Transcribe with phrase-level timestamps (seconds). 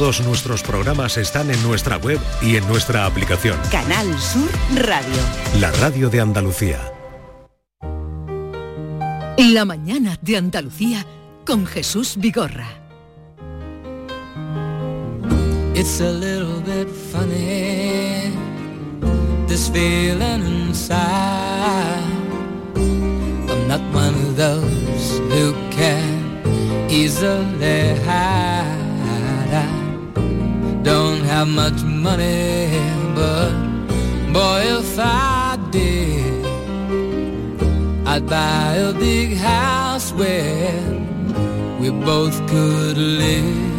[0.00, 3.60] Todos nuestros programas están en nuestra web y en nuestra aplicación.
[3.70, 5.20] Canal Sur Radio.
[5.60, 6.80] La radio de Andalucía.
[9.36, 11.04] La mañana de Andalucía
[11.44, 12.66] con Jesús Vigorra.
[15.74, 18.32] It's a little bit funny,
[19.48, 22.00] this feeling inside.
[22.74, 28.80] I'm not one of those who can easily hide.
[31.46, 32.68] Much money,
[33.14, 33.52] but
[34.30, 34.82] boy,
[38.26, 40.74] buy a big house where
[41.80, 43.70] we both could live.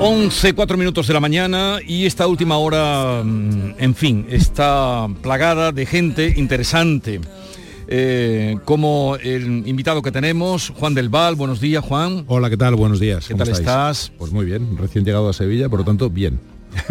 [0.00, 5.70] 11, 4 minutos de la mañana y esta última hora, mm, en fin, está plagada
[5.70, 7.20] de gente interesante.
[7.86, 11.34] Eh, como el invitado que tenemos, Juan del Val.
[11.34, 12.24] Buenos días, Juan.
[12.28, 12.74] Hola, ¿qué tal?
[12.76, 13.26] Buenos días.
[13.28, 13.60] ¿Qué tal estáis?
[13.60, 14.12] estás?
[14.18, 16.40] Pues muy bien, recién llegado a Sevilla, por lo tanto, bien.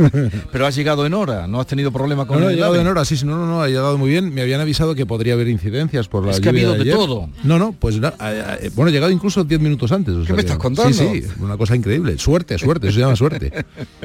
[0.54, 2.74] Pero has llegado en hora, no has tenido problema con No, no, he el llegado
[2.76, 2.82] AVE?
[2.84, 4.34] en hora, sí, sí, no, no, no, ha llegado muy bien.
[4.34, 6.96] Me habían avisado que podría haber incidencias por la Es que ha habido de ayer.
[6.96, 7.28] todo.
[7.44, 10.14] No, no, pues na- eh, bueno, he llegado incluso 10 minutos antes.
[10.16, 10.94] o sea me estás contando?
[10.94, 12.18] Sí, sí, una cosa increíble.
[12.18, 13.52] Suerte, suerte, eso se llama suerte.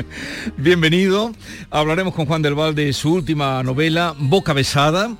[0.57, 1.31] Bienvenido.
[1.71, 5.17] Hablaremos con Juan del Val de su última novela, Boca Besada.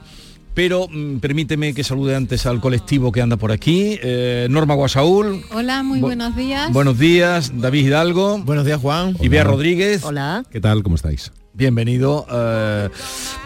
[0.59, 3.97] Pero mm, permíteme que salude antes al colectivo que anda por aquí.
[4.03, 5.45] Eh, Norma Guasaúl.
[5.53, 6.73] Hola, muy Bu- buenos días.
[6.73, 8.39] Buenos días, David Hidalgo.
[8.39, 9.17] Buenos días, Juan.
[9.21, 10.03] Y Bea Rodríguez.
[10.03, 10.43] Hola.
[10.51, 10.83] ¿Qué tal?
[10.83, 11.31] ¿Cómo estáis?
[11.55, 12.27] Bienvenido.
[12.29, 12.89] eh,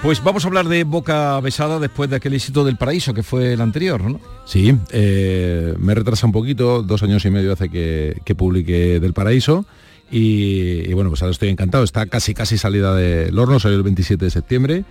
[0.01, 3.53] pues vamos a hablar de Boca Besada después de aquel éxito del Paraíso que fue
[3.53, 4.19] el anterior, ¿no?
[4.47, 9.13] Sí, eh, me retrasa un poquito, dos años y medio hace que, que publiqué Del
[9.13, 9.67] Paraíso
[10.11, 13.83] y, y bueno, pues ahora estoy encantado, está casi casi salida del horno, salió el
[13.83, 14.85] 27 de septiembre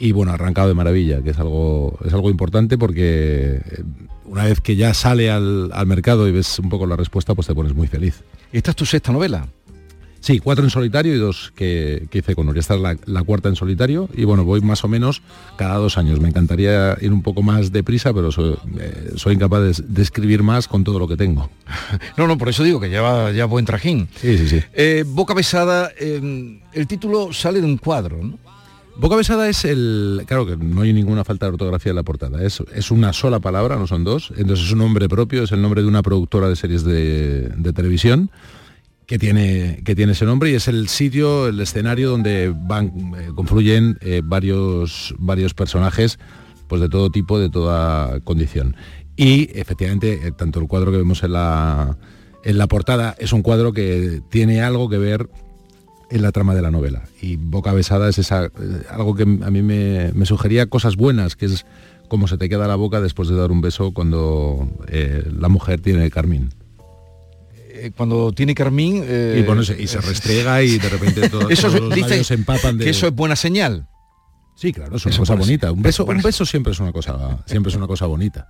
[0.00, 3.84] y bueno, arrancado de maravilla, que es algo, es algo importante porque eh,
[4.24, 7.46] una vez que ya sale al, al mercado y ves un poco la respuesta, pues
[7.46, 8.22] te pones muy feliz.
[8.52, 9.46] Esta es tu sexta novela.
[10.20, 12.60] Sí, cuatro en solitario y dos que, que hice con Nuria.
[12.60, 15.22] Esta es la, la cuarta en solitario y bueno, voy más o menos
[15.56, 16.20] cada dos años.
[16.20, 20.42] Me encantaría ir un poco más deprisa, pero soy, eh, soy incapaz de, de escribir
[20.42, 21.50] más con todo lo que tengo.
[22.16, 24.08] No, no, por eso digo que lleva ya buen trajín.
[24.20, 24.62] Sí, sí, sí.
[24.74, 28.38] Eh, Boca Besada, eh, el título sale de un cuadro, ¿no?
[29.00, 30.24] Boca Besada es el...
[30.26, 32.42] Claro que no hay ninguna falta de ortografía en la portada.
[32.44, 34.30] Es, una sola palabra, no son dos.
[34.36, 37.72] Entonces es un nombre propio, es el nombre de una productora de series de, de
[37.72, 38.30] televisión
[39.06, 43.30] que tiene, que tiene ese nombre y es el sitio, el escenario donde van, eh,
[43.34, 46.18] confluyen eh, varios, varios personajes
[46.68, 48.76] pues de todo tipo, de toda condición.
[49.16, 51.96] Y efectivamente, eh, tanto el cuadro que vemos en la,
[52.44, 55.30] en la portada es un cuadro que tiene algo que ver
[56.10, 57.02] en la trama de la novela.
[57.20, 58.50] Y Boca Besada es esa, eh,
[58.90, 61.64] algo que a mí me, me sugería cosas buenas, que es
[62.10, 65.80] cómo se te queda la boca después de dar un beso cuando eh, la mujer
[65.80, 66.50] tiene carmín.
[67.72, 69.02] Eh, cuando tiene carmín...
[69.06, 72.34] eh, y, bueno, se, y se restriega y de repente todo, Eso todos los se
[72.34, 72.84] empapan de...
[72.84, 73.86] que eso es buena señal.
[74.60, 75.72] Sí, claro, es una Eso cosa bonita.
[75.72, 78.46] Un beso, un beso siempre es una cosa, siempre es una cosa bonita.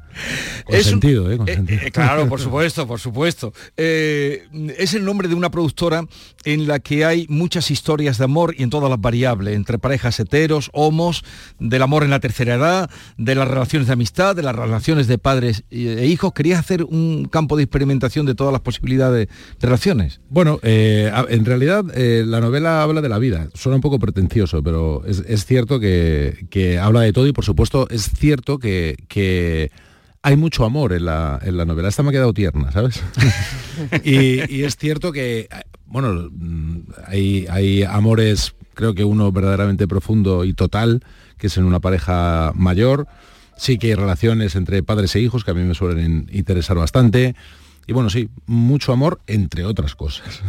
[0.65, 1.37] Con Es un- sentido, ¿eh?
[1.37, 1.81] Con Eh, sentido.
[1.85, 3.53] eh, claro, por supuesto, por supuesto.
[3.77, 4.43] Eh,
[4.77, 6.05] es el nombre de una productora
[6.45, 10.19] en la que hay muchas historias de amor y en todas las variables, entre parejas
[10.19, 11.23] heteros, homos,
[11.61, 15.17] del amor en la tercera edad, de las relaciones de amistad, de las relaciones de
[15.19, 16.33] padres e hijos.
[16.33, 19.29] ¿Querías hacer un campo de experimentación de todas las posibilidades
[19.61, 20.21] de relaciones?
[20.29, 23.49] Bueno, en realidad la novela habla de la vida.
[23.55, 26.00] Suena un poco pretencioso, pero es, es cierto que,
[26.51, 29.71] que habla de todo y por supuesto es cierto que, que
[30.23, 31.89] hay mucho amor en la, en la novela.
[31.89, 33.03] Esta me ha quedado tierna, ¿sabes?
[34.05, 35.49] y, y es cierto que,
[35.87, 41.03] bueno, mm, hay, hay amores, creo que uno verdaderamente profundo y total,
[41.39, 43.07] que es en una pareja mayor.
[43.57, 47.35] Sí que hay relaciones entre padres e hijos que a mí me suelen interesar bastante.
[47.87, 50.43] Y bueno, sí, mucho amor, entre otras cosas.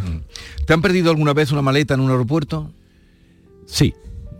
[0.66, 2.72] ¿Te han perdido alguna vez una maleta en un aeropuerto?
[3.66, 3.94] Sí,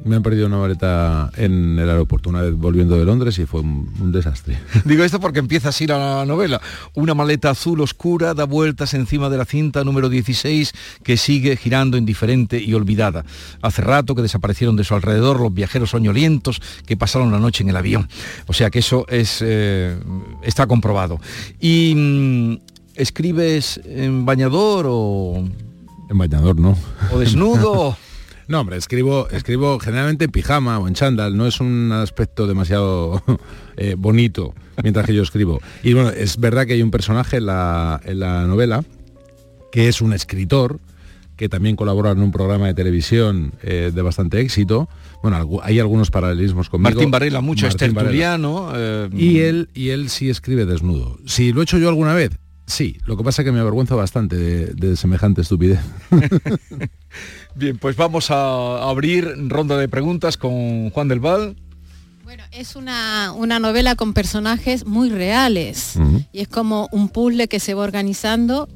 [0.05, 3.61] me han perdido una maleta en el aeropuerto una vez volviendo de Londres y fue
[3.61, 4.59] un, un desastre.
[4.85, 6.61] Digo esto porque empieza así la novela.
[6.95, 11.97] Una maleta azul oscura da vueltas encima de la cinta número 16 que sigue girando
[11.97, 13.25] indiferente y olvidada.
[13.61, 17.71] Hace rato que desaparecieron de su alrededor los viajeros soñolientos que pasaron la noche en
[17.71, 18.09] el avión.
[18.47, 19.97] O sea que eso es, eh,
[20.43, 21.21] está comprobado.
[21.61, 22.57] ¿Y mm,
[22.97, 25.45] escribes en bañador o,
[26.11, 26.77] En bañador, ¿no?
[27.13, 27.97] o desnudo?
[28.49, 33.23] No, hombre, escribo, escribo generalmente en pijama o en chándal, no es un aspecto demasiado
[33.77, 35.61] eh, bonito mientras que yo escribo.
[35.83, 38.85] Y bueno, es verdad que hay un personaje en la, en la novela
[39.71, 40.81] que es un escritor
[41.37, 44.89] que también colabora en un programa de televisión eh, de bastante éxito.
[45.23, 46.91] Bueno, hay algunos paralelismos conmigo.
[46.91, 48.11] Martín Varela mucho, es Martín Varela.
[48.11, 48.73] tertuliano.
[48.77, 51.19] eh, Y él, y él sí escribe desnudo.
[51.27, 52.33] Si lo he hecho yo alguna vez,
[52.67, 55.81] Sí, lo que pasa es que me avergüenza bastante de, semejante estupidez.
[57.55, 61.57] Bien, pues vamos a abrir ronda de preguntas con Juan del Val.
[62.25, 65.97] Bueno, es una, novela con personajes muy reales
[66.33, 68.69] y es como un puzzle que se va organizando.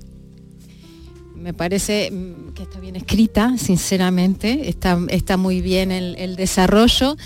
[1.35, 7.17] Me parece mm, que está bien escrita, sinceramente, está, está muy bien el desarrollo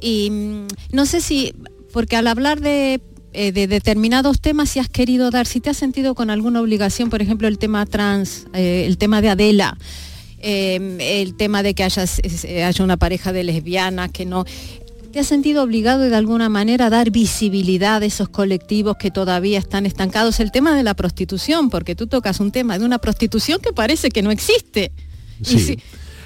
[0.00, 1.54] y mm, no sé si,
[1.92, 3.00] porque al hablar de
[3.38, 7.10] eh, de determinados temas si has querido dar, si te has sentido con alguna obligación,
[7.10, 9.76] por ejemplo, el tema trans, eh, el tema de Adela,
[10.38, 14.46] eh, el tema de que haya, haya una pareja de lesbianas, que no...
[15.12, 19.58] ¿Te has sentido obligado de alguna manera a dar visibilidad a esos colectivos que todavía
[19.58, 20.40] están estancados?
[20.40, 24.08] El tema de la prostitución, porque tú tocas un tema de una prostitución que parece
[24.08, 24.92] que no existe.
[25.42, 25.78] Sí.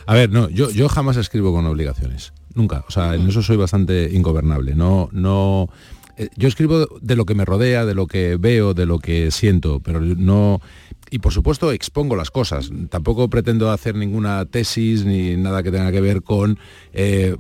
[0.06, 2.33] A ver, no, yo, yo jamás escribo con obligaciones.
[2.55, 2.85] Nunca.
[2.87, 4.77] O sea, en eso soy bastante ingobernable.
[4.77, 5.69] No, no
[6.37, 9.81] yo escribo de lo que me rodea, de lo que veo, de lo que siento,
[9.81, 10.61] pero no...
[11.12, 12.70] Y por supuesto expongo las cosas.
[12.88, 16.58] Tampoco pretendo hacer ninguna tesis ni nada que tenga que ver con
[16.93, 17.37] eh,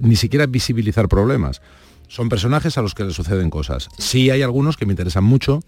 [0.00, 1.62] ni siquiera visibilizar problemas.
[2.08, 3.88] Son personajes a los que les suceden cosas.
[3.98, 5.60] Sí hay algunos que me interesan mucho,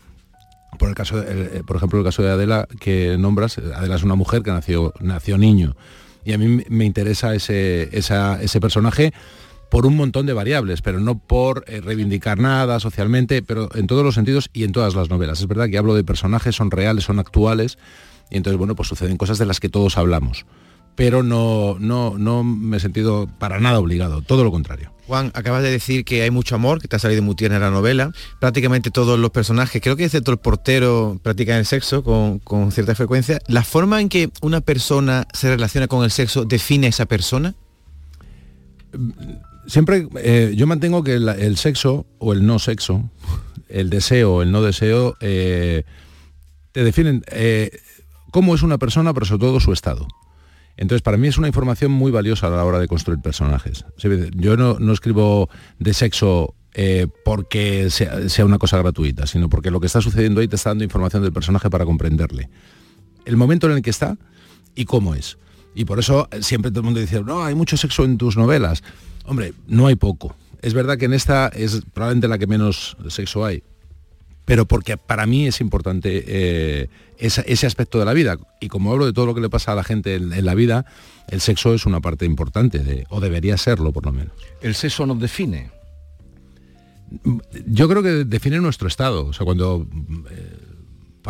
[0.79, 4.15] por, el caso eh, por ejemplo, el caso de Adela que nombras, Adela es una
[4.15, 5.75] mujer que nació, nació niño.
[6.25, 9.15] Y a mí me interesa ese, ese personaje
[9.71, 14.05] por un montón de variables, pero no por eh, reivindicar nada socialmente, pero en todos
[14.05, 15.41] los sentidos y en todas las novelas.
[15.41, 17.79] Es verdad que hablo de personajes, son reales, son actuales,
[18.31, 20.47] y entonces, bueno, pues suceden cosas de las que todos hablamos.
[20.95, 24.93] Pero no, no, no me he sentido para nada obligado, todo lo contrario.
[25.07, 27.63] Juan, acabas de decir que hay mucho amor, que te ha salido muy tierna en
[27.63, 28.13] la novela.
[28.41, 32.95] Prácticamente todos los personajes, creo que excepto el portero, practican el sexo con, con cierta
[32.95, 33.41] frecuencia.
[33.47, 37.55] ¿La forma en que una persona se relaciona con el sexo define a esa persona?
[39.69, 43.09] Siempre eh, yo mantengo que el, sexo o el no sexo,
[43.69, 45.85] el deseo o el no deseo, eh,
[46.73, 47.71] te definen eh,
[48.33, 50.09] cómo es una persona, pero sobre todo su estado.
[50.77, 53.85] Entonces, para mí es una información muy valiosa a la hora de construir personajes.
[54.37, 55.49] Yo no, escribo
[55.79, 56.55] de sexo
[57.25, 60.71] porque sea, sea, una cosa gratuita, sino porque lo que está sucediendo ahí te está
[60.71, 62.49] dando información del personaje para comprenderle.
[63.25, 64.17] El momento en el que está
[64.77, 65.37] y cómo es.
[65.79, 68.83] Y por eso siempre todo el mundo dice, no, hay mucho sexo en tus novelas.
[69.27, 70.35] Hombre, no hay poco.
[70.61, 73.63] Es verdad que en esta es probablemente la que menos sexo hay,
[74.45, 78.39] pero porque para mí es importante eh, ese, aspecto de la vida.
[78.61, 80.85] Y como hablo de todo lo que le pasa a la gente en, la vida,
[81.29, 84.33] el sexo es una parte importante, de, o debería serlo por lo menos.
[84.61, 85.71] ¿El sexo nos define?
[87.67, 89.27] Yo creo que define nuestro estado.
[89.27, 89.87] O sea, cuando...
[90.29, 90.69] Eh,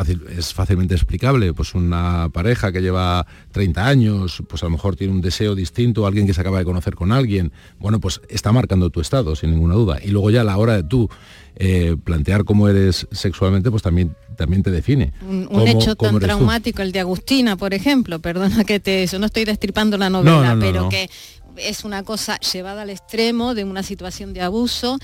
[0.07, 1.53] es fácilmente explicable.
[1.53, 6.07] Pues una pareja que lleva 30 años, pues a lo mejor tiene un deseo distinto,
[6.07, 9.51] alguien que se acaba de conocer con alguien, bueno, pues está marcando tu estado, sin
[9.51, 9.99] ninguna duda.
[10.03, 11.09] Y luego ya a la hora de tú
[11.57, 15.13] eh, plantear cómo eres sexualmente, pues también, también te define.
[15.23, 19.45] Un, hecho tan traumático, el de Agustina, por ejemplo, perdona que te eso, no estoy
[19.45, 21.11] destripando la novela, pero que
[21.57, 24.99] es una cosa llevada al extremo de una situación de abuso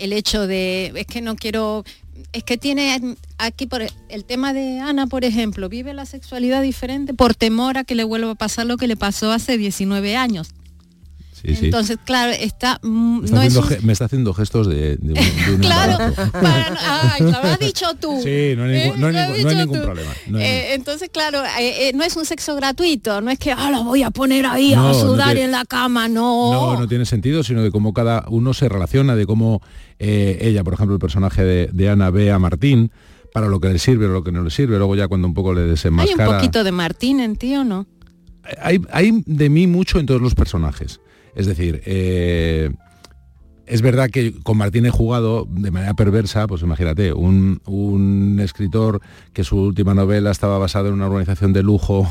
[0.00, 1.84] el hecho de, es que no quiero
[2.32, 7.14] es que tiene aquí por el tema de Ana, por ejemplo, vive la sexualidad diferente
[7.14, 10.52] por temor a que le vuelva a pasar lo que le pasó hace 19 años.
[11.42, 12.78] Entonces, claro, está...
[12.82, 13.24] Mm,
[13.82, 14.98] me está, haciendo, gestos de,
[15.60, 16.14] Claro,
[17.20, 18.20] lo has dicho tú.
[18.30, 18.92] Sí, no hay,
[19.54, 20.12] ningún, problema.
[20.72, 24.02] entonces, claro, eh, eh, no es un sexo gratuito, no es que ah, lo voy
[24.02, 26.52] a poner ahí a sudar en la cama, no.
[26.52, 29.62] No, no tiene sentido, sino de cómo cada uno se relaciona, de cómo
[29.98, 32.90] eh, ella, por ejemplo, el personaje de, Ana ve a Martín,
[33.32, 35.34] para lo que le sirve o lo que no le sirve, luego ya cuando un
[35.34, 36.24] poco le desenmascara...
[36.24, 37.86] Hay un poquito de Martín en ti o no?
[38.60, 41.00] Hay, de mí mucho en todos los personajes.
[41.34, 42.70] Es decir, eh,
[43.66, 49.00] es verdad que con Martín he jugado de manera perversa, pues imagínate, un, escritor
[49.32, 52.08] que su última novela estaba basada en una organización de lujo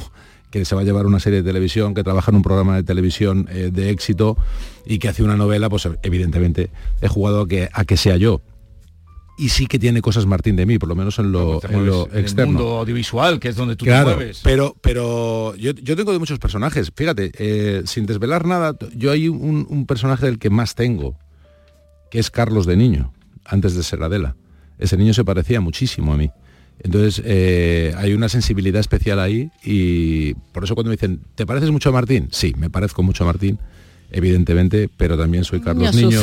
[0.52, 2.84] que se va a llevar una serie de televisión, que trabaja en un programa de
[2.84, 4.38] televisión eh, de éxito
[4.86, 6.72] y que hace una novela, pues evidentemente
[7.02, 8.42] he jugado a que sea yo
[9.40, 12.04] y sí que tiene cosas Martín de mí, por lo menos en lo, en lo
[12.14, 12.44] externo.
[12.44, 14.42] El mundo audiovisual, que es donde tú te mueves.
[14.44, 16.92] Pero, pero yo, tengo de muchos personajes.
[16.94, 21.18] Fíjate, eh, sin desvelar nada, yo hay un, personaje del que más tengo,
[22.12, 23.14] que es Carlos de niño,
[23.46, 24.36] antes de ser Adela.
[24.78, 26.30] Ese niño se parecía muchísimo a mí.
[26.82, 31.72] Entonces eh, hay una sensibilidad especial ahí y por eso cuando me dicen, ¿te pareces
[31.72, 32.28] mucho a Martín?
[32.32, 33.58] Sí, me parezco mucho a Martín
[34.12, 36.20] evidentemente, pero también soy Carlos Niño.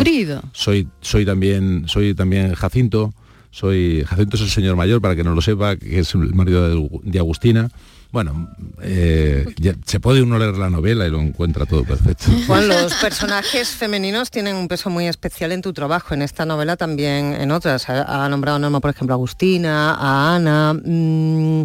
[0.53, 3.13] Soy, soy también, soy también Jacinto.
[3.51, 6.91] Soy Jacinto es el señor mayor, para que no lo sepa, que es el marido
[7.03, 7.71] de, Agustina.
[8.13, 8.51] Bueno,
[8.83, 12.27] eh, ya- se puede uno leer la novela y lo encuentra todo perfecto.
[12.47, 16.77] Juan, los personajes femeninos tienen un peso muy especial en tu trabajo, en esta novela
[16.77, 17.89] también en otras.
[17.89, 20.75] Ha, ha nombrado Norma, por ejemplo, a Agustina, a Ana.
[20.75, 21.65] Mm,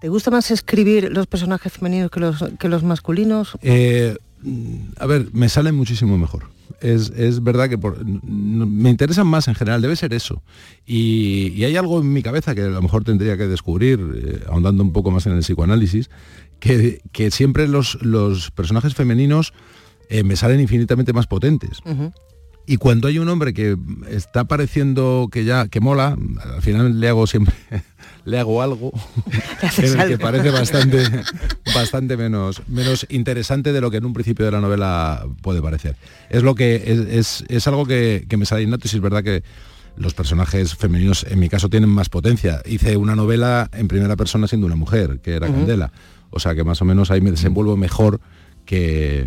[0.00, 3.52] ¿Te gusta más escribir los personajes femeninos que los, que los masculinos?
[3.62, 4.16] Eh,
[4.98, 6.44] a ver, me sale muchísimo mejor.
[6.80, 10.42] Es, es verdad que por- me interesan más en general, debe ser eso.
[10.86, 14.40] Y, y hay algo en mi cabeza que a lo mejor tendría que descubrir, eh,
[14.48, 16.10] ahondando un poco más en el psicoanálisis,
[16.60, 19.52] que, que siempre los, los personajes femeninos
[20.08, 21.78] eh, me salen infinitamente más potentes.
[22.66, 23.76] Y cuando hay un hombre que
[24.08, 26.16] está pareciendo que ya que mola,
[26.54, 27.54] al final le hago siempre
[28.24, 28.92] le hago algo
[29.78, 31.02] en el que parece bastante
[31.74, 35.96] bastante menos menos interesante de lo que en un principio de la novela puede parecer.
[36.30, 36.98] Es lo que es,
[37.42, 39.42] es- es algo que, que me sale innato y sí es verdad que
[39.96, 42.62] los personajes femeninos en mi caso tienen más potencia.
[42.64, 45.48] Hice una novela en primera persona siendo una mujer, que era.
[45.48, 45.92] Candela.
[46.30, 48.20] O sea que más o menos ahí me desenvuelvo mejor
[48.64, 49.26] que,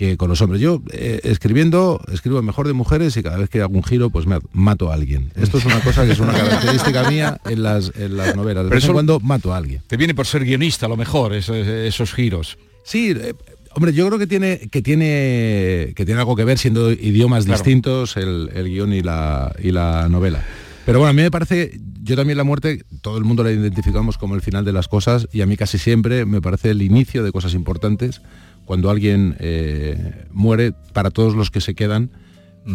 [0.00, 0.62] que con los hombres.
[0.62, 4.24] Yo eh, escribiendo, escribo mejor de mujeres y cada vez que hago un giro, pues
[4.26, 5.30] me mato a alguien.
[5.36, 8.64] Esto es una cosa que es una característica mía en las, en las novelas.
[8.64, 9.82] De Pero vez en eso- cuando mato a alguien.
[9.86, 12.56] Te viene por ser guionista, a lo mejor, esos, esos giros.
[12.82, 13.34] Sí, eh,
[13.74, 17.58] hombre, yo creo que tiene, que tiene, que tiene algo que ver siendo idiomas Claro.
[17.58, 20.42] distintos el, el guion y la, y la novela.
[20.86, 24.16] Pero bueno, a mí me parece, yo también la muerte, todo el mundo la identificamos
[24.16, 27.22] como el final de las cosas y a mí casi siempre me parece el inicio
[27.22, 28.22] de cosas importantes.
[28.70, 32.12] Cuando alguien eh, muere, para todos los que se quedan,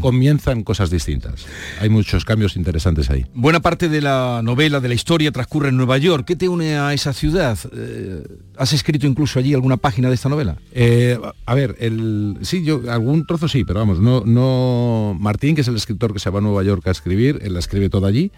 [0.01, 1.45] comienzan cosas distintas.
[1.79, 3.25] Hay muchos cambios interesantes ahí.
[3.33, 6.25] Buena parte de la novela, de la historia, transcurre en Nueva York.
[6.27, 7.57] ¿Qué te une a esa ciudad?
[7.73, 10.57] Eh, ¿Has escrito incluso allí alguna página de esta novela?
[10.73, 15.15] Eh, a ver, el, sí, yo algún trozo sí, pero vamos, no, no.
[15.17, 17.59] Martín, que es el escritor que se va a Nueva York a escribir, él la
[17.59, 18.33] escribe toda allí,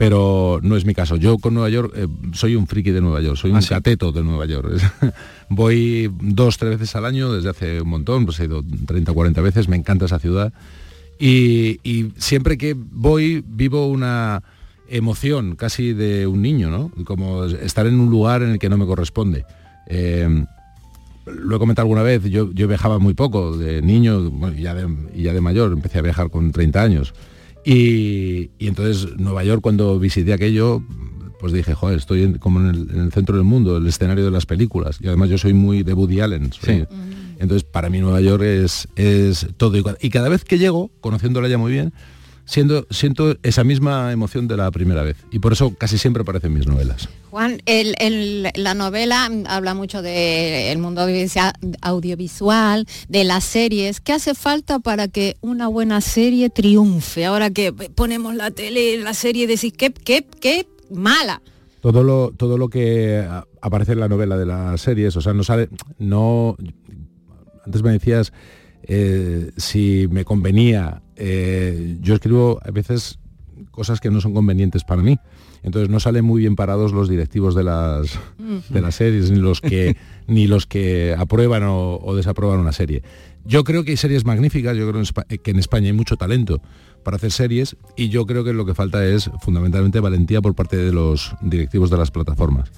[0.00, 1.16] pero no es mi caso.
[1.16, 3.68] Yo con Nueva York eh, soy un friki de Nueva York, soy un Ah, sí.
[3.68, 4.80] cateto de Nueva York.
[5.50, 9.14] Voy dos, tres veces al año desde hace un montón, pues he ido 30 o
[9.14, 10.54] 40 veces, me encanta esa ciudad.
[11.18, 14.42] Y, y siempre que voy vivo una
[14.88, 16.90] emoción casi de un niño, ¿no?
[17.04, 19.44] Como estar en un lugar en el que no me corresponde.
[19.86, 20.46] Eh,
[21.26, 24.72] lo he comentado alguna vez, yo, yo viajaba muy poco, de niño bueno, y, ya
[24.74, 27.12] de, y ya de mayor, empecé a viajar con 30 años.
[27.64, 30.82] Y, y entonces Nueva York cuando visité aquello,
[31.38, 34.24] pues dije, joder, estoy en- como en el, en el centro del mundo, el escenario
[34.24, 34.98] de las películas.
[35.00, 36.52] Y además yo soy muy de Woody Allen.
[36.52, 36.86] soy-
[37.38, 39.76] Entonces para mí Nueva York es, es todo.
[39.78, 41.92] Y, y cada vez que llego, conociéndola ya muy bien,
[42.50, 45.16] siendo, siento esa misma emoción de la primera vez.
[45.30, 47.08] Y por eso casi siempre aparecen mis novelas.
[47.30, 51.06] Juan, el- el- la novela habla mucho del mundo
[51.82, 54.00] audiovisual, de las series.
[54.00, 57.24] ¿Qué hace falta para que una buena serie triunfe?
[57.26, 61.40] Ahora que ponemos la tele, la serie, decís, ¿qué, qué, qué mala?
[61.80, 63.26] todo lo todo lo que
[63.62, 66.54] aparece en la novela de las series o sea no sale no
[67.64, 68.34] antes me decías
[68.82, 73.18] eh, si me convenía eh, yo escribo a veces
[73.70, 75.18] cosas que no son convenientes para mí.
[75.62, 78.18] Entonces no salen muy bien parados los directivos de las
[78.70, 79.96] de las series ni los que
[80.26, 83.02] ni los que aprueban o, o desaprueban una serie.
[83.44, 85.02] Yo creo que hay series magníficas yo creo
[85.42, 86.62] que en España hay mucho talento
[87.02, 90.78] para hacer series y yo creo que lo que falta es fundamentalmente valentía por parte
[90.78, 92.70] de los directivos de las plataformas.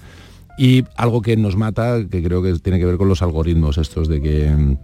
[0.57, 4.07] Y algo que nos mata, que creo que tiene que ver con los algoritmos estos
[4.07, 4.77] de que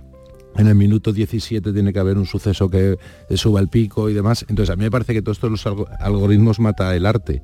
[0.60, 2.98] en el minuto 17 tiene que haber un suceso que
[3.36, 4.46] suba el pico y demás.
[4.50, 7.42] Entonces a mí me parece que todos estos los algo- algoritmos mata el arte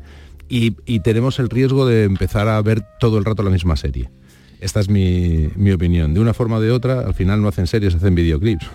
[0.50, 4.10] y, y tenemos el riesgo de empezar a ver todo el rato la misma serie.
[4.62, 6.14] Esta es mi, mi opinión.
[6.14, 8.66] De una forma o de otra, al final no hacen series, hacen videoclips.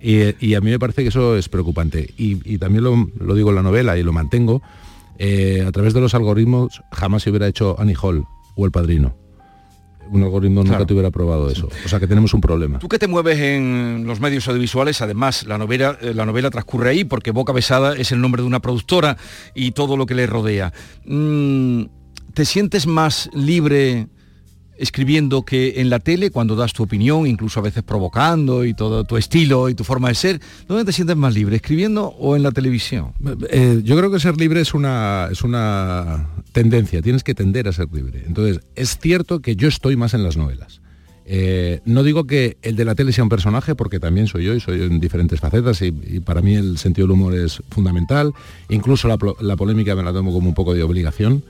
[0.00, 2.08] Y, y a mí me parece que eso es preocupante.
[2.16, 4.62] Y, y también lo, lo digo en la novela y lo mantengo.
[5.18, 8.24] eh, a través de los algoritmos jamás se hubiera hecho Annie Hall
[8.56, 9.14] o El Padrino.
[10.12, 10.86] Un algoritmo nunca Claro.
[10.86, 11.68] te hubiera probado eso.
[11.84, 12.78] O sea que tenemos un problema.
[12.80, 16.90] Tú que te mueves en los medios audiovisuales, además la novela, eh, la novela transcurre
[16.90, 19.16] ahí porque Boca Besada es el nombre de una productora
[19.54, 20.72] y todo lo que le rodea.
[21.06, 21.84] Mm,
[22.34, 24.08] ¿Te sientes más libre
[24.78, 29.04] escribiendo que en la tele cuando das tu opinión, incluso a veces provocando y todo
[29.04, 30.40] tu estilo y tu forma de ser?
[30.66, 33.12] ¿Dónde te sientes más libre, escribiendo o en la televisión?
[33.50, 37.72] Eh, yo creo que ser libre es una, es una tendencia, tienes que tender a
[37.72, 38.22] ser libre.
[38.26, 40.80] Entonces, es cierto que yo estoy más en las novelas.
[41.32, 44.54] Eh, no digo que el de la tele sea un personaje, porque también soy yo
[44.54, 48.32] y soy en diferentes facetas y, para mí el sentido del humor es fundamental.
[48.68, 51.44] Incluso la, la polémica me la tomo como un poco de obligación.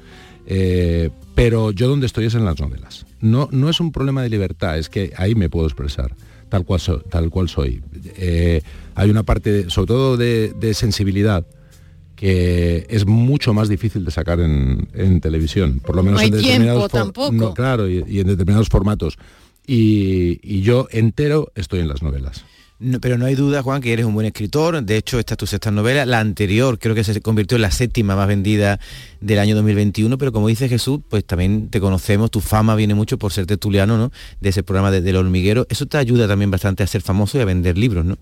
[0.47, 3.07] Eh, pero yo donde estoy es en las novelas.
[3.21, 6.14] No, no es un problema de libertad, es que ahí me puedo expresar
[6.49, 7.83] tal cual, tal cual soy.
[8.16, 8.62] Eh,
[8.95, 11.47] hay una parte, sobre todo de sensibilidad,
[12.20, 17.54] que es mucho más difícil de sacar en, televisión, por lo menos en determinados tampoco.
[17.54, 19.16] claro, y, en determinados formatos.
[19.66, 22.44] y yo entero estoy en las novelas
[23.00, 24.82] pero no hay duda, Juan, que eres un buen escritor.
[24.82, 26.06] De hecho, esta es tu sexta novela.
[26.06, 28.80] La anterior creo que se convirtió en la séptima más vendida
[29.20, 30.16] del año 2021.
[30.16, 32.30] Pero como dice Jesús, pues también te conocemos.
[32.30, 34.12] Tu fama viene mucho por ser tertuliano, ¿no?
[34.40, 35.66] De ese programa de, del hormiguero.
[35.68, 38.16] Eso te ayuda también bastante a ser famoso y a vender libros, ¿no?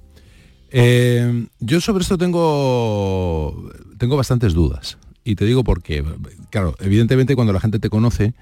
[0.71, 4.99] Eh, yo sobre esto tengo, tengo bastantes dudas.
[5.25, 6.05] Y te digo por qué.
[6.51, 8.35] Claro, evidentemente cuando la gente te conoce,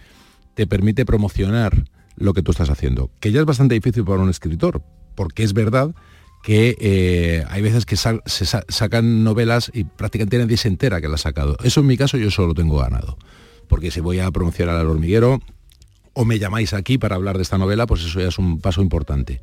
[0.54, 1.84] te permite promocionar
[2.16, 4.82] lo que tú estás haciendo, que ya es bastante difícil para un escritor,
[5.14, 5.94] porque es verdad
[6.42, 11.16] que eh, hay veces que se sacan novelas y prácticamente nadie se entera que la
[11.16, 11.56] ha sacado.
[11.62, 13.18] Eso en mi caso yo solo tengo ganado,
[13.68, 15.40] porque si voy a promocionar al hormiguero
[16.12, 18.80] o me llamáis aquí para hablar de esta novela, pues eso ya es un paso
[18.80, 19.42] importante.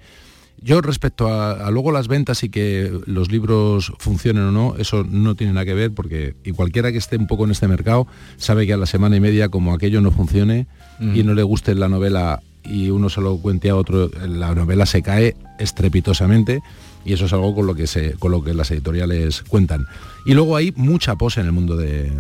[0.62, 5.36] Yo respecto a, luego las ventas y que los libros funcionen o no, eso no
[5.36, 8.08] tiene nada que ver porque y cualquiera que esté un poco en este mercado
[8.38, 10.68] sabe que a la semana y media como aquello no funcione
[11.02, 14.86] y no le guste la novela y uno se lo cuente a otro, la novela
[14.86, 16.62] se cae estrepitosamente
[17.06, 19.86] y eso es algo con lo que, se, con lo que las editoriales cuentan.
[20.26, 22.12] Y luego hay mucha pose en el mundo de,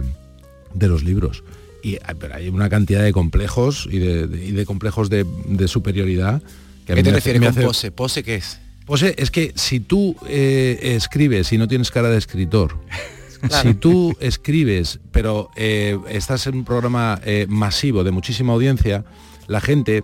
[0.79, 1.43] los libros.
[1.81, 1.97] Y
[2.33, 5.25] hay una cantidad de complejos y de, complejos de,
[5.67, 6.41] superioridad.
[6.85, 7.91] Que ¿Qué te refieres con pose?
[7.91, 8.59] ¿Pose qué es?
[8.85, 12.77] Pose es que si tú eh, escribes y no tienes cara de escritor,
[13.61, 19.05] si tú escribes, pero eh, estás en un programa eh, masivo de muchísima audiencia,
[19.47, 20.03] la gente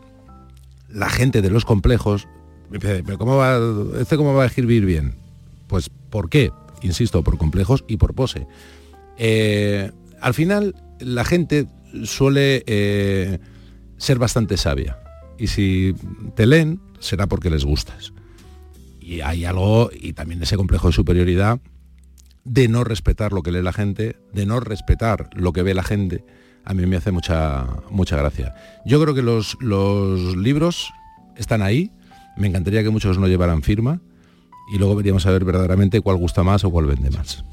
[0.90, 2.28] la gente de los complejos,
[2.72, 3.60] pero ¿cómo va,
[4.02, 5.16] este cómo va a escribir bien?
[5.68, 6.52] Pues ¿por qué?
[6.82, 8.48] Insisto, por complejos y por pose.
[9.18, 11.68] Eh, al final, la gente
[12.06, 12.64] suele
[13.98, 14.98] ser bastante sabia.
[15.40, 15.96] Y si
[16.36, 18.14] te leen, será porque les gustas.
[19.00, 21.60] Y hay algo, y también ese complejo de superioridad,
[22.44, 25.84] de no respetar lo que lee la gente, de no respetar lo que ve la
[25.84, 26.24] gente,
[26.66, 28.54] a mí me hace mucha, mucha gracia.
[28.86, 30.92] Yo creo que los, los libros
[31.38, 31.92] están ahí,
[32.38, 34.02] me encantaría que muchos no llevaran firma
[34.74, 37.44] y luego veríamos a ver verdaderamente cuál gusta más o cuál vende más.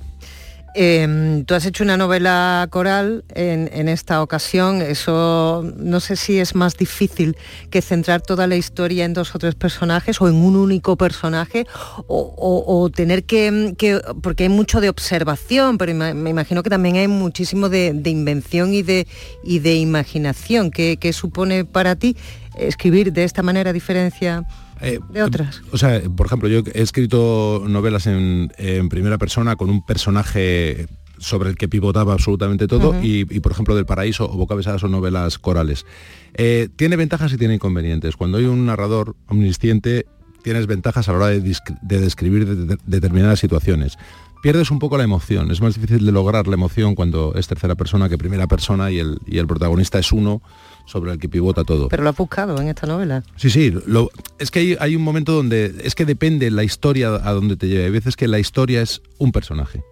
[0.79, 6.55] Em, tú has hecho una novela coral en, esta ocasión, eso no sé si es
[6.55, 7.35] más difícil
[7.71, 11.67] que centrar toda la historia en dos o tres personajes o en un único personaje
[12.09, 13.73] o, tener que,
[14.21, 18.83] porque hay mucho de observación, pero me imagino que también hay muchísimo de, invención y
[18.83, 19.07] de,
[19.77, 20.71] imaginación.
[20.71, 22.19] ¿Qué, ¿Qué supone para ti
[22.59, 24.45] escribir de esta manera diferencia?
[24.81, 25.63] Eh, de otras.
[25.73, 28.51] O sea, por ejemplo, yo he escrito novelas en,
[28.91, 30.87] primera persona con un personaje
[31.19, 34.91] sobre el que pivotaba absolutamente todo y, por ejemplo del paraíso o boca besada son
[34.91, 35.87] novelas corales.
[36.35, 38.17] Eh, tiene ventajas y tiene inconvenientes.
[38.17, 40.07] Cuando hay un narrador omnisciente
[40.47, 41.41] tienes ventajas a la hora de,
[41.83, 42.47] describir
[42.87, 43.99] determinadas situaciones.
[44.43, 47.75] Pierdes un poco la emoción, es más difícil de lograr la emoción cuando es tercera
[47.75, 50.43] persona que primera persona y el, y el protagonista es uno
[50.87, 51.89] sobre el que pivota todo.
[51.89, 53.23] Pero lo has buscado en esta novela.
[53.37, 53.75] Sí, sí,
[54.39, 57.85] es que hay, un momento donde es que depende la historia a donde te lleve.
[57.85, 59.83] Hay veces que la historia es un personaje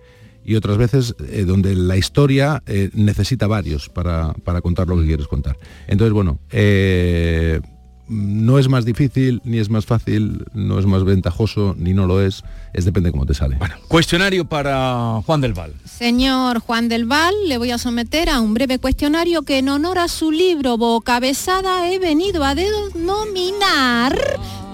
[0.45, 5.07] y otras veces eh, donde la historia eh, necesita varios para, para, contar lo que
[5.07, 5.59] quieres contar.
[5.89, 7.61] Entonces, bueno, eh,
[8.09, 12.21] no es más difícil, ni es más fácil, no es más ventajoso, ni no lo
[12.21, 13.57] es, es depende cómo te sale.
[13.57, 15.73] Bueno, cuestionario para Juan del Val.
[15.85, 19.99] Señor Juan del Val, le voy a someter a un breve cuestionario que en honor
[19.99, 24.19] a su libro Boca Besada he venido a denominar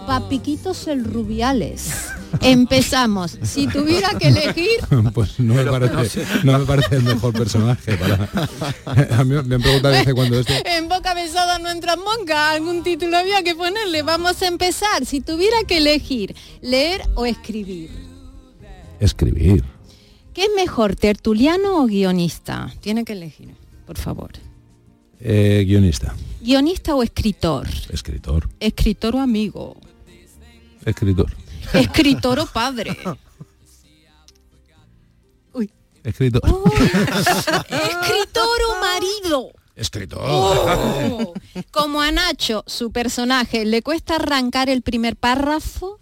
[0.06, 2.10] Papiquitos el Rubiales.
[2.40, 3.38] Empezamos.
[3.42, 4.80] Si tuviera que elegir...
[5.14, 8.28] Pues no me, parece, no me parece el mejor personaje para...
[9.18, 10.52] A mí me han preguntado desde cuando esto...
[10.64, 12.52] En boca besada no entra monca.
[12.52, 14.02] Algún título había que ponerle.
[14.02, 15.04] Vamos a empezar.
[15.04, 17.90] Si tuviera que elegir, leer o escribir.
[19.00, 19.64] Escribir.
[20.34, 22.72] ¿Qué es mejor, tertuliano o guionista?
[22.80, 23.54] Tiene que elegir,
[23.86, 24.30] por favor.
[25.20, 26.14] Eh, guionista.
[26.40, 27.68] ¿Guionista o escritor?
[27.90, 28.48] Escritor.
[28.60, 29.76] Escritor o amigo.
[30.84, 31.30] Escritor.
[31.74, 32.96] Escritor o padre.
[35.52, 35.70] Uy.
[36.02, 36.42] Escritor.
[37.68, 39.52] escritor o marido.
[39.76, 40.20] Escritor.
[40.22, 41.34] Oh.
[41.70, 46.00] Como a Nacho, su personaje, ¿le cuesta arrancar el primer párrafo?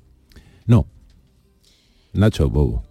[0.66, 0.86] No.
[2.12, 2.84] Nacho, bobo.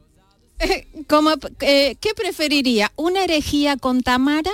[0.59, 2.91] Eh, como, eh, ¿Qué preferiría?
[2.95, 4.51] ¿Una herejía con Tamara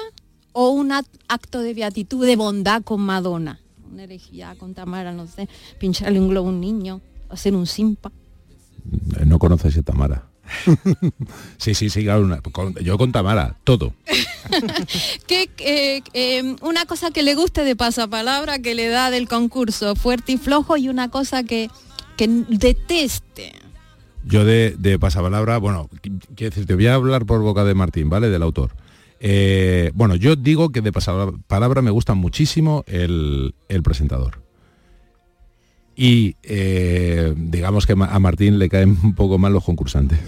[0.51, 3.61] o un acto de beatitud, de bondad con Madonna?
[3.91, 5.47] Una herejía con Tamara, no sé,
[5.79, 7.01] pincharle un globo a un niño
[7.33, 8.11] hacer un simpa.
[9.19, 10.27] Eh, no conoces a Tamara.
[11.57, 13.93] sí, sí, sí, yo con Tamara, todo.
[15.27, 19.95] que, eh, em, una cosa que le guste de pasapalabra que le da del concurso,
[19.95, 21.69] fuerte y flojo, y una cosa que,
[22.17, 23.53] que deteste.
[24.25, 25.89] Yo de, de pasapalabra, bueno,
[26.35, 28.29] quiero decir, te voy a hablar por boca de Martín, ¿vale?
[28.29, 28.75] Del autor.
[29.25, 34.41] Eh, bueno, yo digo que de pasapalabra me gusta muchísimo el, el presentador.
[35.95, 40.19] Y eh, digamos que a Martín le caen un poco mal los concursantes.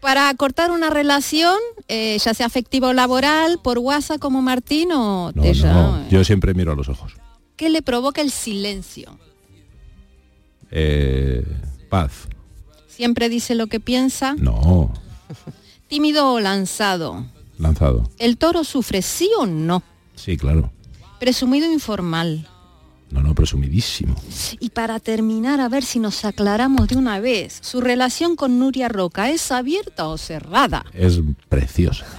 [0.00, 1.56] Para cortar una relación,
[1.88, 6.06] eh, ya sea afectivo o laboral, por WhatsApp como Martín o No, te no, llama?
[6.08, 7.14] yo siempre miro a los ojos.
[7.56, 9.18] ¿Qué le provoca el silencio?
[10.70, 11.44] Eh,
[11.88, 12.28] paz.
[12.86, 14.34] Siempre dice lo que piensa.
[14.38, 14.92] No,
[15.88, 17.26] Tímido o lanzado.
[17.58, 18.08] lanzado.
[18.18, 19.82] ¿El toro sufre sí o no?
[20.14, 20.70] Sí, claro.
[21.18, 22.46] Presumido informal.
[23.10, 24.14] No, no, presumidísimo.
[24.60, 28.88] Y para terminar, a ver si nos aclaramos de una vez, ¿su relación con Nuria
[28.88, 30.84] Roca es abierta o cerrada?
[30.92, 32.06] Es preciosa.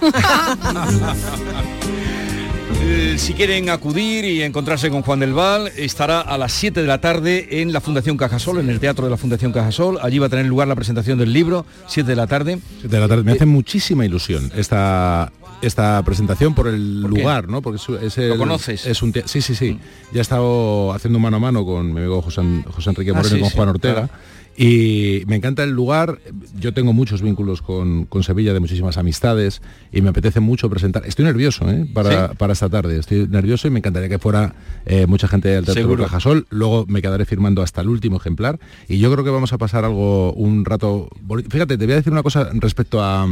[2.82, 6.86] Eh, si quieren acudir y encontrarse con Juan del Val, estará a las 7 de
[6.86, 9.98] la tarde en la Fundación Cajasol, en el Teatro de la Fundación Cajasol.
[10.02, 12.58] Allí va a tener lugar la presentación del libro, 7 de la tarde.
[12.82, 13.22] De la tarde.
[13.22, 15.30] Me hace muchísima ilusión esta
[15.62, 17.20] esta presentación por el ¿Por qué?
[17.20, 17.62] lugar, ¿no?
[17.62, 18.86] Porque es, el- conoces?
[18.86, 19.78] Es un sí, sí, sí.
[20.12, 23.36] Ya he estado haciendo mano a mano con mi amigo José, José Enrique Ah, Moreno
[23.36, 23.94] y con sí, Juan Ortega.
[24.08, 24.10] claro.
[24.56, 26.18] Y me encanta el lugar,
[26.58, 31.06] yo tengo muchos vínculos con, con Sevilla, de muchísimas amistades, y me apetece mucho presentar.
[31.06, 31.86] Estoy nervioso ¿eh?
[31.94, 32.34] para, ¿Sí?
[32.36, 35.96] para esta tarde, estoy nervioso y me encantaría que fuera eh, mucha gente del Teatro.
[35.96, 36.46] Cajasol.
[36.50, 39.84] Luego me quedaré firmando hasta el último ejemplar, y yo creo que vamos a pasar
[39.86, 41.08] algo, un rato...
[41.48, 43.26] Fíjate, te voy a decir una cosa respecto a,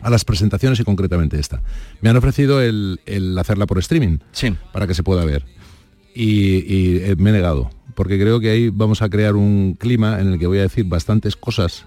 [0.00, 1.62] a las presentaciones y concretamente esta.
[2.00, 4.54] Me han ofrecido el, el hacerla por streaming, Sí.
[4.72, 5.44] para que se pueda ver.
[6.14, 10.20] Y, y, eh, me he negado, porque creo que ahí vamos a crear un clima
[10.20, 11.84] en el que voy a decir bastantes cosas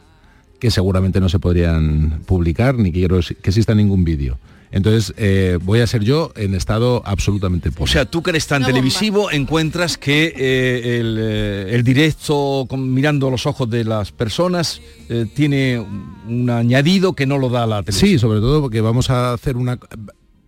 [0.59, 4.37] que seguramente no se podrían publicar ni quiero que exista ningún vídeo.
[4.73, 7.91] Entonces eh, voy a ser yo en estado absolutamente O puro.
[7.91, 8.73] sea, tú que eres tan Una bomba.
[8.79, 14.81] televisivo, encuentras que eh, el, eh, el directo, con- mirando los ojos de las personas,
[15.09, 18.09] eh, tiene un añadido que no lo da la televisión.
[18.11, 19.77] Sí, sobre todo porque vamos a hacer una...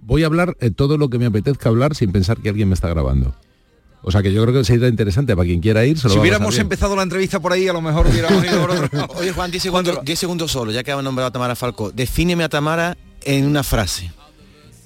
[0.05, 2.75] Voy a hablar eh, todo lo que me apetezca hablar sin pensar que alguien me
[2.75, 3.35] está grabando.
[4.05, 5.97] O sea que yo creo que sería interesante para quien quiera ir.
[5.97, 8.71] Se lo Si hubiéramos empezado la entrevista por ahí, a lo mejor hubiéramos ido por
[8.71, 9.07] otro.
[9.17, 11.89] Oye Juan, 10 segundos, 10 segundos solo, ya que ha nombrado a Tamara Falcó.
[11.91, 14.11] Defíneme a Tamara en una frase.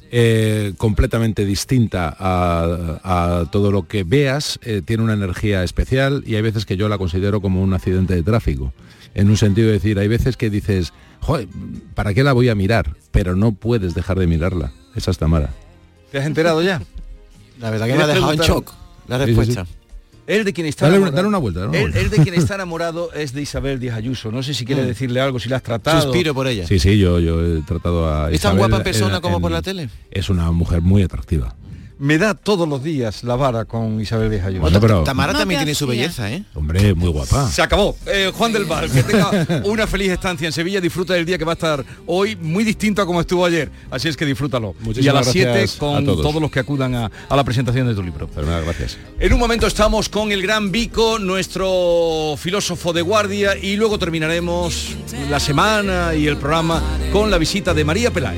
[0.09, 6.35] eh, completamente distinta a, a todo lo que veas, eh, tiene una energía especial y
[6.35, 8.71] hay veces que yo la considero como un accidente de tráfico.
[9.15, 11.49] En un sentido de decir, hay veces que dices, Joder,
[11.93, 12.95] ¿para qué la voy a mirar?
[13.11, 14.71] Pero no puedes dejar de mirarla.
[14.95, 15.49] Esa es Tamara.
[16.11, 16.81] ¿Te has enterado ya?
[17.59, 18.71] La verdad que me ha dejado en shock
[19.09, 19.65] la Sí, sí, respuesta.
[19.65, 19.71] sí.
[20.27, 21.59] Él de quien está Dale, enamorado- dale una vuelta.
[21.61, 21.99] dale una Él, vuelta.
[22.01, 24.31] él de quien está enamorado es de Isabel Díaz Ayuso.
[24.31, 24.87] No sé si quiere Mm.
[24.87, 26.01] decirle algo, si la has tratado.
[26.01, 26.67] Suspiro por ella.
[26.67, 29.51] Sí, sí, yo, yo he tratado a ¿Es tan Isabel guapa persona en- como por
[29.51, 29.89] la tele?
[30.11, 31.55] Es una mujer muy atractiva.
[31.99, 34.61] Me da todos los días la vara con Isabel Díaz Ayuso.
[34.61, 36.01] Bueno, pero- Tamara No también tiene su hacía.
[36.03, 36.43] belleza, ¿eh?
[36.53, 37.49] Hombre, muy guapa.
[37.49, 37.97] Se acabó.
[38.05, 40.79] Eh, Juan del Val, que tenga una feliz estancia en Sevilla.
[40.79, 43.71] Disfruta del día que va a estar hoy muy distinto a como estuvo ayer.
[43.89, 44.75] Así es que disfrútalo.
[44.81, 46.21] Muchísimas y a las 7 gracias con a todos.
[46.21, 48.27] todos los que acudan a, a la presentación de tu libro.
[48.27, 48.97] Fenomenal, gracias.
[49.19, 54.95] En un momento estamos con el gran Vico, nuestro filósofo de guardia, y luego terminaremos
[55.31, 58.37] la semana y el programa con la visita de María Peláez.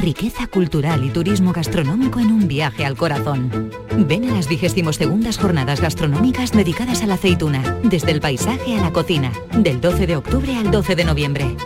[0.00, 3.70] Riqueza cultural y turismo gastronómico en un viaje al corazón.
[3.98, 8.92] Ven a las 22 jornadas gastronómicas dedicadas a la aceituna, desde el paisaje a la
[8.92, 11.56] cocina, del 12 de octubre al 12 de noviembre.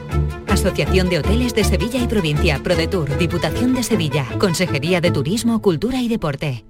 [0.49, 6.03] Asociación de Hoteles de Sevilla y Provincia, ProDetour, Diputación de Sevilla, Consejería de Turismo, Cultura
[6.03, 6.65] y Deporte.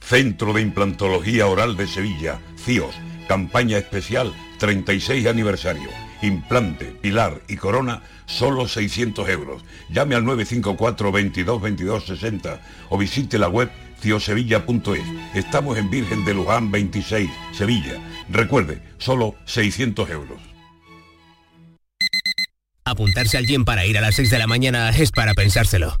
[0.00, 2.94] Centro de Implantología Oral de Sevilla, CIOS,
[3.28, 6.09] campaña especial 36 aniversario.
[6.22, 9.62] Implante, pilar y corona, solo 600 euros.
[9.88, 15.02] Llame al 954 22 22 60 o visite la web ciosevilla.es.
[15.34, 17.94] Estamos en Virgen de Luján 26, Sevilla.
[18.28, 20.40] Recuerde, solo 600 euros.
[22.84, 26.00] Apuntarse al gym para ir a las 6 de la mañana es para pensárselo.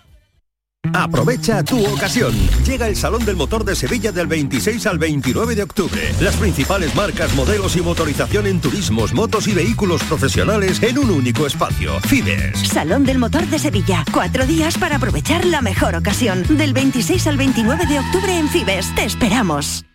[0.93, 2.33] Aprovecha tu ocasión.
[2.65, 6.01] Llega el Salón del Motor de Sevilla del 26 al 29 de octubre.
[6.19, 11.45] Las principales marcas, modelos y motorización en turismos, motos y vehículos profesionales en un único
[11.45, 11.99] espacio.
[12.01, 12.59] Fides.
[12.67, 14.03] Salón del Motor de Sevilla.
[14.11, 16.43] Cuatro días para aprovechar la mejor ocasión.
[16.49, 18.93] Del 26 al 29 de octubre en Fibes.
[18.95, 19.85] Te esperamos.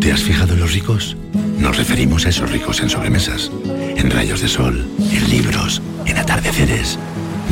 [0.00, 1.16] ¿Te has fijado en los ricos?
[1.58, 3.52] Nos referimos a esos ricos en sobremesas,
[3.96, 6.98] en rayos de sol, en libros, en atardeceres.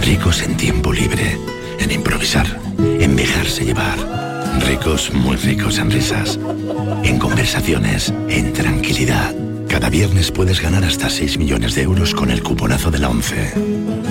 [0.02, 1.38] Ricos en tiempo libre
[1.80, 2.46] en improvisar,
[2.78, 3.98] en dejarse llevar.
[4.66, 6.38] Ricos, muy ricos en risas,
[7.02, 9.34] en conversaciones, en tranquilidad.
[9.68, 13.52] Cada viernes puedes ganar hasta 6 millones de euros con el cuponazo de la 11.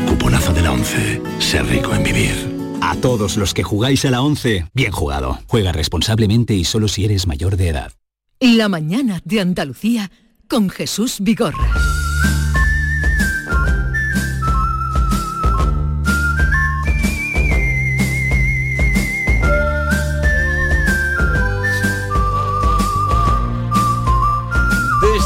[0.08, 1.21] Cuponazo de la 11.
[1.39, 2.60] Ser rico en vivir.
[2.82, 5.39] A todos los que jugáis a la 11, bien jugado.
[5.47, 7.91] Juega responsablemente y solo si eres mayor de edad.
[8.39, 10.12] La mañana de Andalucía
[10.47, 11.98] con Jesús Vigorra.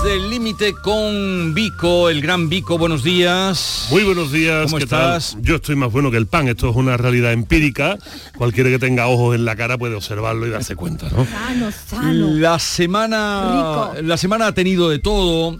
[0.03, 3.87] Desde el límite con Vico, el gran Vico, buenos días.
[3.89, 4.65] Muy buenos días.
[4.65, 5.31] ¿Cómo ¿qué estás?
[5.31, 5.41] tal?
[5.43, 6.49] Yo estoy más bueno que el pan.
[6.49, 7.97] Esto es una realidad empírica.
[8.37, 11.25] Cualquiera que tenga ojos en la cara puede observarlo y darse cuenta, ¿no?
[11.25, 12.27] Sano, sano.
[12.33, 14.01] La semana, Rico.
[14.03, 15.59] la semana ha tenido de todo,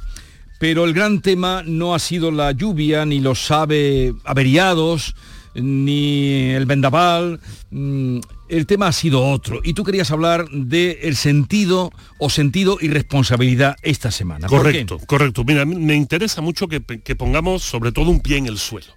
[0.59, 5.15] pero el gran tema no ha sido la lluvia, ni los ave averiados,
[5.55, 7.39] ni el vendaval.
[7.71, 8.19] mm,
[8.53, 9.61] El tema ha sido otro.
[9.63, 14.47] Y tú querías hablar del el sentido o sentido y responsabilidad esta semana.
[14.47, 15.43] Correcto, correcto.
[15.43, 18.93] Mira, me interesa mucho que, que pongamos sobre todo un pie en el suelo.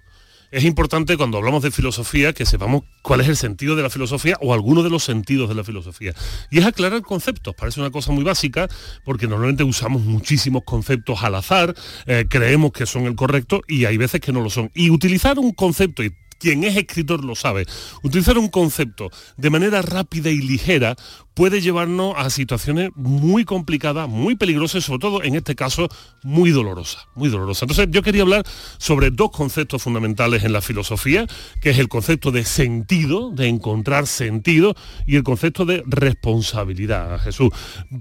[0.51, 4.37] Es importante cuando hablamos de filosofía que sepamos cuál es el sentido de la filosofía
[4.41, 6.13] o alguno de los sentidos de la filosofía.
[6.51, 7.55] Y es aclarar conceptos.
[7.55, 8.67] Parece una cosa muy básica
[9.03, 13.97] porque normalmente usamos muchísimos conceptos al azar, eh, creemos que son el correcto y hay
[13.97, 14.69] veces que no lo son.
[14.75, 17.65] Y utilizar un concepto y quien es escritor lo sabe.
[18.03, 20.95] Utilizar un concepto de manera rápida y ligera
[21.37, 25.87] puede llevarnos a situaciones muy complicadas, muy peligrosas sobre todo en este caso
[26.23, 27.61] muy dolorosas, muy dolorosas.
[27.61, 28.43] Entonces yo quería hablar
[28.79, 31.27] sobre dos conceptos fundamentales en la filosofía,
[31.61, 37.49] que es el concepto de sentido, de encontrar sentido, y el concepto de responsabilidad, Jesús,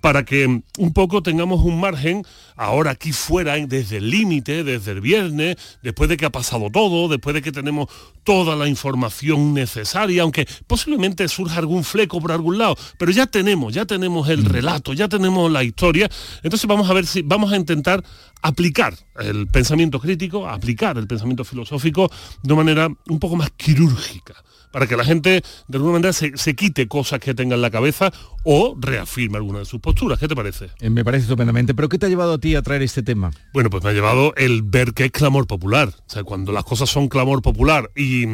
[0.01, 2.23] para que un poco tengamos un margen
[2.57, 7.09] ahora aquí fuera, desde el límite, desde el viernes, después de que ha pasado todo,
[7.09, 7.89] después de que tenemos
[8.27, 13.73] toda la información necesaria, aunque posiblemente surja algún fleco por algún lado, pero ya tenemos,
[13.73, 16.11] ya tenemos el relato, ya tenemos la historia,
[16.43, 18.03] entonces vamos a ver si vamos a intentar
[18.43, 22.11] aplicar el pensamiento crítico, aplicar el pensamiento filosófico
[22.43, 24.35] de manera un poco más quirúrgica
[24.71, 27.71] para que la gente de alguna manera se, se quite cosas que tenga en la
[27.71, 28.13] cabeza
[28.45, 30.19] o reafirme alguna de sus posturas.
[30.19, 30.71] ¿Qué te parece?
[30.81, 31.75] Eh, Me parece estupendamente.
[31.75, 33.31] ¿Pero qué te ha llevado a ti a traer este tema?
[33.53, 35.89] Bueno, pues me ha llevado el ver que es clamor popular.
[35.89, 38.25] O sea, cuando las cosas son clamor popular y,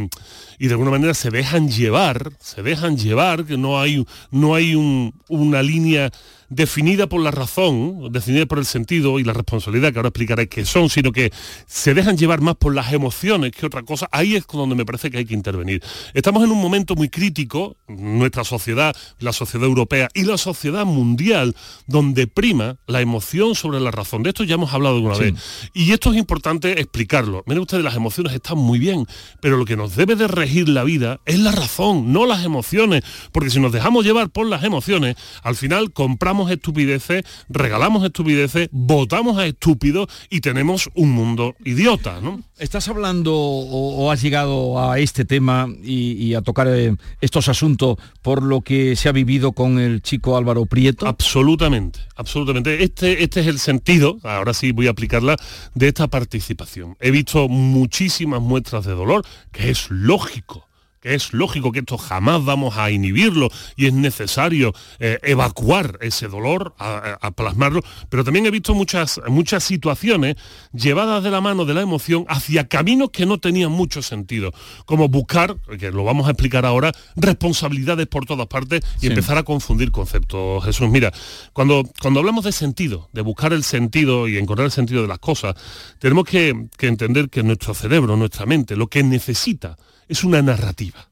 [0.58, 4.74] y de alguna manera se dejan llevar, se dejan llevar, que no hay, no hay
[4.74, 6.10] un- una línea
[6.54, 10.64] definida por la razón, definida por el sentido y la responsabilidad, que ahora explicaré qué
[10.64, 11.32] son, sino que
[11.66, 15.10] se dejan llevar más por las emociones que otra cosa, ahí es donde me parece
[15.10, 15.82] que hay que intervenir.
[16.14, 21.56] Estamos en un momento muy crítico, nuestra sociedad, la sociedad europea y la sociedad mundial,
[21.86, 24.22] donde prima la emoción sobre la razón.
[24.22, 25.22] De esto ya hemos hablado alguna Sí.
[25.22, 25.34] vez.
[25.72, 27.42] Y esto es importante explicarlo.
[27.46, 29.06] Miren ustedes, las emociones están muy bien,
[29.40, 33.02] pero lo que nos debe de regir la vida es la razón, no las emociones.
[33.32, 39.38] Porque si nos dejamos llevar por las emociones, al final compramos estupideces, regalamos estupideces, votamos
[39.38, 42.42] a estúpidos y tenemos un mundo idiota, ¿no?
[42.58, 47.48] ¿Estás hablando o, o has llegado a este tema y, y a tocar eh, estos
[47.48, 51.06] asuntos por lo que se ha vivido con el chico Álvaro Prieto?
[51.06, 52.82] Absolutamente, absolutamente.
[52.82, 55.36] Este, este es el sentido, ahora sí voy a aplicarla,
[55.74, 56.96] de esta participación.
[57.00, 60.71] He visto muchísimas muestras de dolor, que es lógico
[61.02, 66.28] que es lógico que esto jamás vamos a inhibirlo y es necesario eh, evacuar ese
[66.28, 70.36] dolor, a, a plasmarlo, pero también he visto muchas, muchas situaciones
[70.72, 74.52] llevadas de la mano de la emoción hacia caminos que no tenían mucho sentido,
[74.86, 79.06] como buscar, que lo vamos a explicar ahora, responsabilidades por todas partes y Sí.
[79.08, 80.64] empezar a confundir conceptos.
[80.64, 81.12] Jesús, mira,
[81.52, 85.18] cuando, cuando hablamos de sentido, de buscar el sentido y encontrar el sentido de las
[85.18, 85.56] cosas,
[85.98, 89.76] tenemos que, que entender que nuestro cerebro, nuestra mente, lo que necesita
[90.12, 91.08] es una narrativa.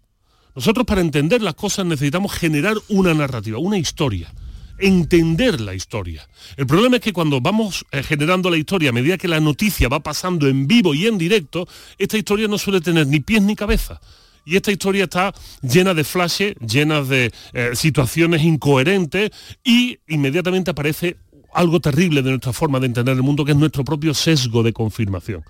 [0.54, 4.32] Nosotros para entender las cosas necesitamos generar una narrativa, una historia
[4.82, 6.26] entender la historia.
[6.56, 9.88] El problema es que cuando vamos eh, generando la historia a medida que la noticia
[9.88, 13.54] va pasando en vivo y en directo, esta historia no suele tener ni pies ni
[13.54, 14.00] cabeza.
[14.46, 19.30] Y esta historia está llena de flashes, llena de eh, situaciones incoherentes
[19.62, 21.18] y inmediatamente aparece
[21.52, 24.72] algo terrible de nuestra forma de entender el mundo, que es nuestro propio sesgo de
[24.72, 25.44] confirmación.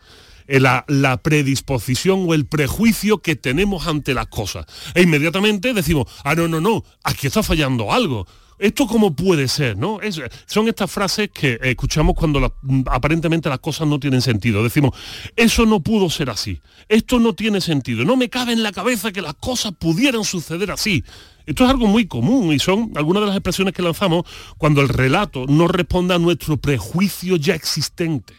[0.52, 0.84] Eh, La,
[1.22, 4.66] predisposición o el prejuicio que tenemos ante las cosas.
[4.94, 8.26] E inmediatamente decimos, ah, no, no, no, aquí está fallando algo.
[8.58, 9.76] ¿Esto cómo puede ser?
[9.78, 10.00] ¿no?
[10.02, 12.52] Es- son estas frases que escuchamos cuando
[12.86, 14.62] aparentemente las cosas no tienen sentido.
[14.64, 14.90] Decimos,
[15.36, 16.60] eso no pudo ser así.
[16.88, 18.04] Esto no tiene sentido.
[18.04, 21.04] No me cabe en la cabeza que las cosas pudieran suceder así.
[21.46, 24.24] Esto es algo muy común y son algunas de las expresiones que lanzamos
[24.58, 28.34] cuando el relato no responde a nuestro prejuicio ya existente.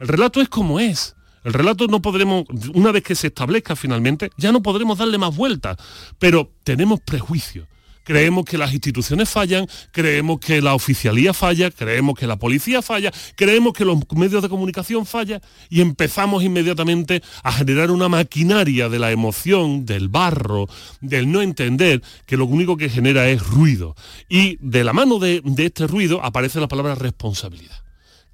[0.00, 1.14] El relato es como es.
[1.44, 5.36] El relato no podremos, una vez que se establezca finalmente, ya no podremos darle más
[5.36, 5.76] vueltas.
[6.18, 7.68] Pero tenemos prejuicios.
[8.02, 13.12] Creemos que las instituciones fallan, creemos que la oficialía falla, creemos que la policía falla,
[13.36, 18.98] creemos que los medios de comunicación fallan y empezamos inmediatamente a generar una maquinaria de
[18.98, 20.66] la emoción, del barro,
[21.02, 23.94] del no entender, que lo único que genera es ruido.
[24.30, 27.84] Y de la mano de, de este ruido aparece la palabra responsabilidad.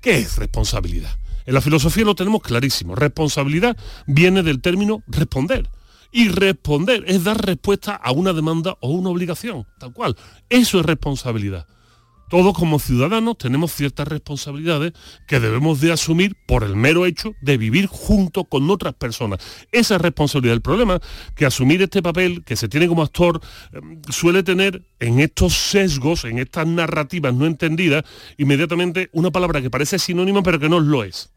[0.00, 1.18] ¿Qué es responsabilidad?
[1.46, 2.94] En la filosofía lo tenemos clarísimo.
[2.94, 5.70] Responsabilidad viene del término responder.
[6.12, 10.16] Y responder es dar respuesta a una demanda o una obligación, tal cual.
[10.48, 11.66] Eso es responsabilidad.
[12.28, 14.92] Todos como ciudadanos tenemos ciertas responsabilidades
[15.28, 19.38] que debemos de asumir por el mero hecho de vivir junto con otras personas.
[19.70, 20.54] Esa es responsabilidad.
[20.54, 21.00] El problema
[21.37, 23.40] que asumir este papel que se tiene como actor
[23.72, 23.80] eh,
[24.11, 28.04] suele tener en estos sesgos, en estas narrativas no entendidas,
[28.38, 31.36] inmediatamente una palabra que parece sinónima pero que no lo es.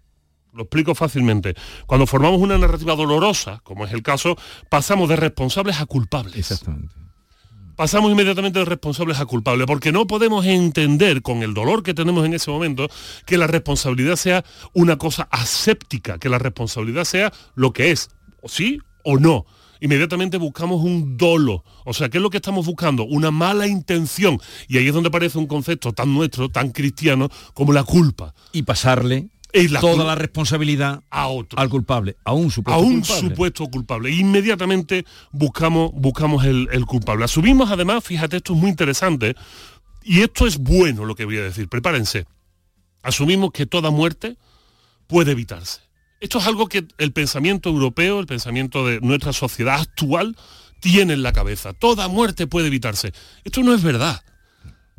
[0.54, 1.56] Lo explico fácilmente.
[1.86, 4.36] Cuando formamos una narrativa dolorosa, como es el caso,
[4.70, 6.36] pasamos de responsables a culpables.
[6.36, 6.94] Exactamente.
[7.76, 12.26] Pasamos inmediatamente de responsables a culpables, porque no podemos entender con el dolor que tenemos
[12.26, 12.90] en ese momento
[13.26, 18.10] que la responsabilidad sea una cosa aséptica, que la responsabilidad sea lo que es,
[18.42, 19.46] o sí o no.
[19.80, 21.64] Inmediatamente buscamos un dolo.
[21.86, 23.06] O sea, ¿qué es lo que estamos buscando?
[23.06, 24.40] Una mala intención.
[24.68, 28.34] Y ahí es donde aparece un concepto tan nuestro, tan cristiano, como la culpa.
[28.52, 31.60] Y pasarle la toda la responsabilidad a otro.
[31.60, 33.30] al culpable, a un supuesto a un culpable.
[33.30, 34.12] supuesto culpable.
[34.12, 37.26] Inmediatamente buscamos, buscamos el, el culpable.
[37.26, 39.36] Asumimos además, fíjate, esto es muy interesante,
[40.04, 42.26] y esto es bueno lo que voy a decir, prepárense.
[43.02, 44.38] Asumimos que toda muerte
[45.08, 45.82] puede evitarse.
[46.20, 50.36] Esto es algo que el pensamiento europeo, el pensamiento de nuestra sociedad actual,
[50.80, 51.74] tiene en la cabeza.
[51.74, 53.14] Toda muerte puede evitarse.
[53.44, 54.22] Esto no es verdad.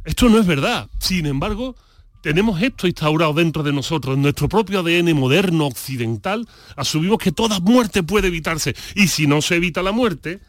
[0.05, 0.89] Esto no es verdad.
[0.99, 1.77] Sin embargo,
[2.21, 7.61] tenemos esto instaurado dentro de nosotros, en nuestro propio ADN moderno occidental, asumimos que toda
[7.61, 8.75] muerte puede evitarse.
[8.95, 10.41] Y si no se evita la muerte,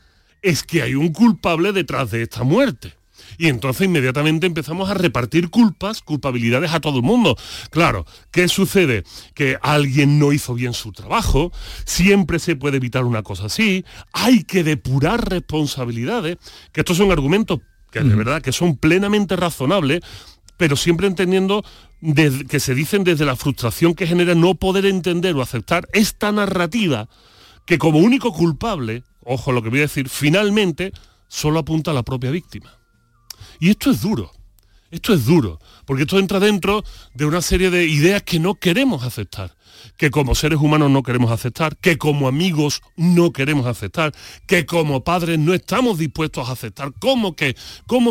[0.41, 2.93] es que hay un culpable detrás de esta muerte.
[3.37, 7.37] Y entonces inmediatamente empezamos a repartir culpas, culpabilidades a todo el mundo.
[7.69, 9.03] Claro, ¿qué sucede?
[9.33, 11.51] Que alguien no hizo bien su trabajo,
[11.85, 16.37] siempre se puede evitar una cosa así, hay que depurar responsabilidades,
[16.71, 17.59] que estos son argumentos
[17.91, 19.99] que de verdad que son plenamente razonables,
[20.61, 21.65] pero siempre entendiendo
[22.47, 27.09] que se dicen desde la frustración que genera no poder entender o aceptar esta narrativa
[27.65, 30.93] que como único culpable, ojo lo que voy a decir, finalmente
[31.27, 32.77] solo apunta a la propia víctima.
[33.59, 34.33] Y esto es duro,
[34.91, 39.03] esto es duro, porque esto entra dentro de una serie de ideas que no queremos
[39.03, 39.55] aceptar,
[39.97, 44.13] que como seres humanos no queremos aceptar, que como amigos no queremos aceptar,
[44.45, 47.55] que como padres no estamos dispuestos a aceptar, como que,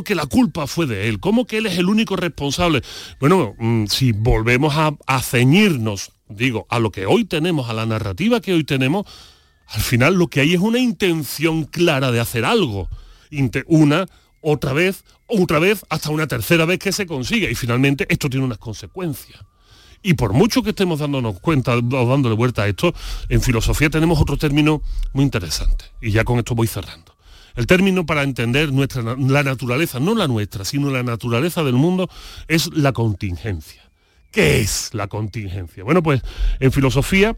[0.04, 2.82] que la culpa fue de él, como que él es el único responsable.
[3.20, 7.86] Bueno, mm, si volvemos a, a ceñirnos, digo, a lo que hoy tenemos, a la
[7.86, 9.06] narrativa que hoy tenemos,
[9.66, 12.88] al final lo que hay es una intención clara de hacer algo.
[13.66, 14.06] Una,
[14.40, 17.50] otra vez, otra vez, hasta una tercera vez que se consigue.
[17.50, 19.42] Y finalmente esto tiene unas consecuencias.
[20.02, 22.94] Y por mucho que estemos dándonos cuenta o dándole vuelta a esto,
[23.28, 25.84] en filosofía tenemos otro término muy interesante.
[26.00, 27.14] Y ya con esto voy cerrando.
[27.56, 32.08] El término para entender nuestra, la naturaleza, no la nuestra, sino la naturaleza del mundo,
[32.48, 33.90] es la contingencia.
[34.30, 35.84] ¿Qué es la contingencia?
[35.84, 36.22] Bueno, pues
[36.60, 37.36] en filosofía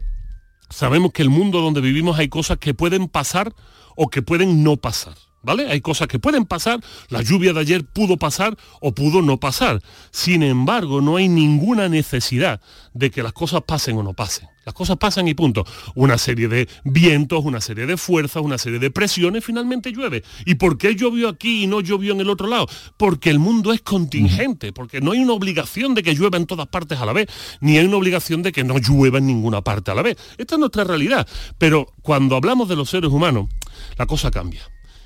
[0.69, 3.53] sabemos que el mundo donde vivimos hay cosas que pueden pasar
[3.95, 5.15] o que pueden no pasar.
[5.43, 5.69] ¿Vale?
[5.69, 6.79] Hay cosas que pueden pasar,
[7.09, 9.81] la lluvia de ayer pudo pasar o pudo no pasar.
[10.11, 12.61] Sin embargo, no hay ninguna necesidad
[12.93, 14.47] de que las cosas pasen o no pasen.
[14.65, 15.65] Las cosas pasan y punto.
[15.95, 20.23] Una serie de vientos, una serie de fuerzas, una serie de presiones, finalmente llueve.
[20.45, 22.67] ¿Y por qué llovió aquí y no llovió en el otro lado?
[22.97, 26.67] Porque el mundo es contingente, porque no hay una obligación de que llueva en todas
[26.67, 27.27] partes a la vez,
[27.59, 30.17] ni hay una obligación de que no llueva en ninguna parte a la vez.
[30.37, 31.27] Esta es nuestra realidad.
[31.57, 33.49] Pero cuando hablamos de los seres humanos,
[33.97, 34.61] la cosa cambia.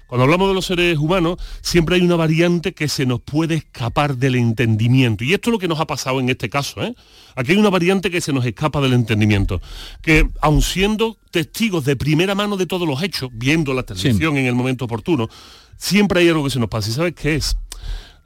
[0.07, 4.15] Cuando hablamos de los seres humanos, siempre hay una variante que se nos puede escapar
[4.15, 5.25] del entendimiento.
[5.25, 6.81] Y esto es lo que nos ha pasado en este caso.
[6.81, 6.95] ¿eh?
[7.35, 9.61] Aquí hay una variante que se nos escapa del entendimiento.
[10.01, 14.45] Que aun siendo testigos de primera mano de todos los hechos, viendo la televisión en
[14.45, 15.27] el momento oportuno,
[15.75, 16.89] siempre hay algo que se nos pasa.
[16.89, 17.57] ¿Y sabes qué es?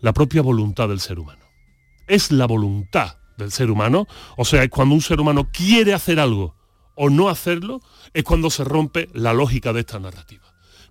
[0.01, 1.41] La propia voluntad del ser humano.
[2.07, 4.07] Es la voluntad del ser humano.
[4.37, 6.55] O sea, es cuando un ser humano quiere hacer algo
[6.93, 7.81] o no hacerlo,
[8.13, 10.40] es cuando se rompe la lógica de esta narrativa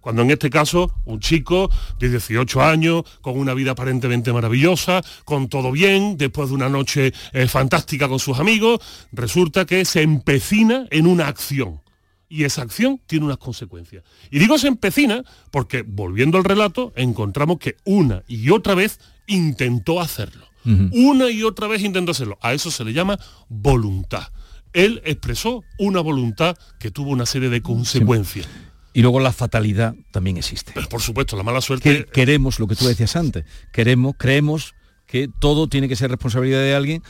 [0.01, 5.49] cuando en este caso un chico de 18 años, con una vida aparentemente maravillosa, con
[5.49, 8.81] todo bien, después de una noche eh, fantástica con sus amigos,
[9.13, 11.81] resulta que se empecina en una acción.
[12.29, 14.05] Y esa acción tiene unas consecuencias.
[14.31, 20.01] Y digo se empecina porque, volviendo al relato, encontramos que una y otra vez intentó
[20.01, 20.47] hacerlo.
[20.65, 22.39] Una y otra vez intentó hacerlo.
[22.43, 24.29] A eso se le llama voluntad.
[24.73, 28.47] Él expresó una voluntad que tuvo una serie de consecuencias.
[28.93, 30.73] Y luego la fatalidad también existe.
[30.75, 32.05] Pero por supuesto, la mala suerte...
[32.05, 34.75] Que queremos, lo que tú decías antes, queremos, creemos
[35.07, 37.03] que todo tiene que ser responsabilidad de alguien.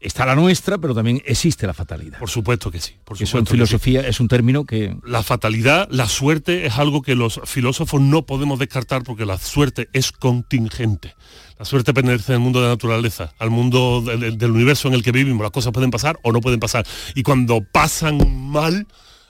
[0.00, 2.18] Está la nuestra, pero también existe la fatalidad.
[2.18, 2.92] Por supuesto que sí.
[3.04, 4.94] Por Eso en filosofía es un término que...
[5.02, 9.88] La fatalidad, la suerte es algo que los filósofos no podemos descartar porque la suerte
[9.94, 11.14] es contingente.
[11.58, 15.12] La suerte pertenece al mundo de la naturaleza, al mundo del universo en el que
[15.12, 15.42] vivimos.
[15.42, 16.86] Las cosas pueden pasar o no pueden pasar.
[17.14, 18.86] Y cuando pasan mal,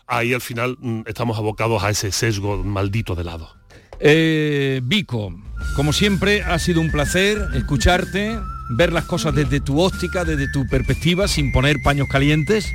[0.07, 3.55] ahí al final mm, estamos abocados a ese sesgo maldito de lado.
[4.01, 5.35] Eh, Vico,
[5.77, 8.39] como siempre ha sido un placer escucharte,
[8.71, 12.73] ver las cosas desde tu óptica, desde tu perspectiva, sin poner paños calientes.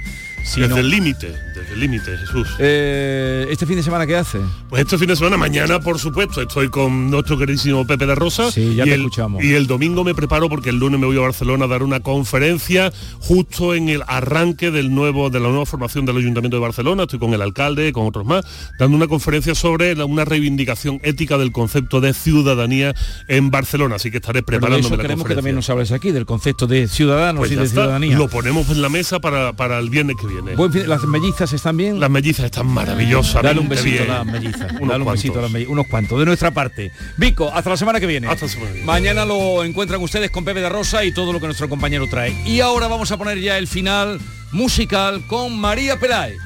[0.55, 1.35] desde el límite,
[1.71, 2.47] el límite, Jesús.
[2.59, 4.39] Eh, ¿Este fin de semana qué hace?
[4.69, 8.51] Pues este fin de semana, mañana, por supuesto, estoy con nuestro queridísimo Pepe de Rosa.
[8.51, 9.43] Sí, ya y te el, escuchamos.
[9.43, 11.99] Y el domingo me preparo porque el lunes me voy a Barcelona a dar una
[11.99, 17.03] conferencia justo en el arranque del nuevo, de la nueva formación del Ayuntamiento de Barcelona.
[17.03, 18.45] Estoy con el alcalde, con otros más,
[18.77, 22.93] dando una conferencia sobre la- una reivindicación ética del concepto de ciudadanía
[23.27, 23.95] en Barcelona.
[23.95, 24.43] Así que estaré
[24.79, 27.63] eso la queremos que también nos hables aquí, del concepto de ciudadanos Pues y de
[27.63, 27.81] está.
[27.81, 28.17] ciudadanía.
[28.17, 30.55] Lo ponemos en la mesa para, para el viernes que viene.
[30.55, 31.99] Buen fin- ¿Las mellizas están bien?
[31.99, 33.41] Las mellizas están maravillosas.
[33.43, 34.71] Dale un besito a las mellizas.
[34.73, 35.71] Unos Dale un besito a las mellizas.
[35.71, 36.19] Unos cuantos.
[36.19, 36.91] De nuestra parte.
[37.17, 38.27] Vico, hasta la semana que viene.
[38.27, 38.85] Hasta la semana que viene.
[38.85, 42.35] Mañana lo encuentran ustedes con Pepe de Rosa y todo lo que nuestro compañero trae.
[42.45, 44.19] Y ahora vamos a poner ya el final
[44.51, 46.37] musical con María Peláez.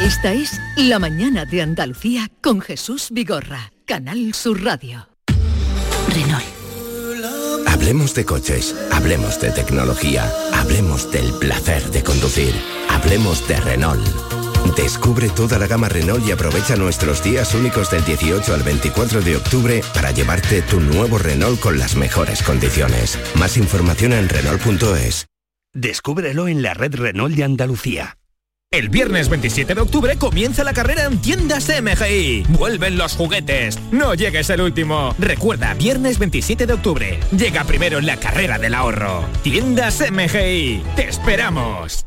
[0.00, 5.08] Esta es La mañana de Andalucía con Jesús Vigorra, Canal Sur Radio.
[6.08, 6.44] Renault.
[7.68, 12.54] Hablemos de coches, hablemos de tecnología, hablemos del placer de conducir,
[13.02, 14.06] hablemos de Renault.
[14.76, 19.36] Descubre toda la gama Renault y aprovecha nuestros días únicos del 18 al 24 de
[19.36, 23.18] octubre para llevarte tu nuevo Renault con las mejores condiciones.
[23.38, 25.26] Más información en Renault.es.
[25.74, 28.18] Descúbrelo en la red Renault de Andalucía.
[28.70, 32.44] El viernes 27 de octubre comienza la carrera en tiendas MGI.
[32.48, 33.78] Vuelven los juguetes.
[33.90, 35.14] No llegues el último.
[35.18, 37.20] Recuerda, viernes 27 de octubre.
[37.36, 39.26] Llega primero en la carrera del ahorro.
[39.42, 40.82] Tiendas MGI.
[40.96, 42.06] Te esperamos.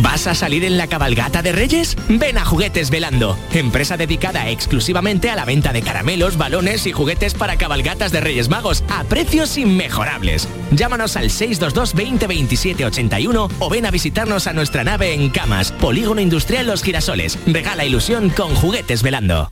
[0.00, 1.96] ¿Vas a salir en la cabalgata de Reyes?
[2.08, 7.34] Ven a Juguetes Velando, empresa dedicada exclusivamente a la venta de caramelos, balones y juguetes
[7.34, 10.48] para cabalgatas de Reyes Magos a precios inmejorables.
[10.72, 15.72] Llámanos al 622 20 27 81 o ven a visitarnos a nuestra nave en Camas,
[15.72, 17.38] Polígono Industrial Los Girasoles.
[17.46, 19.50] Regala ilusión con Juguetes Velando.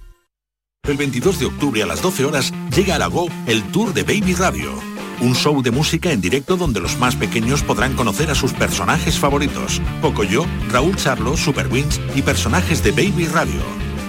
[0.86, 4.02] El 22 de octubre a las 12 horas llega a la Go el Tour de
[4.02, 4.93] Baby Radio.
[5.20, 9.18] Un show de música en directo donde los más pequeños podrán conocer a sus personajes
[9.18, 9.80] favoritos.
[10.02, 13.60] Pocoyo, Raúl Charlo, Super Wings y personajes de Baby Radio.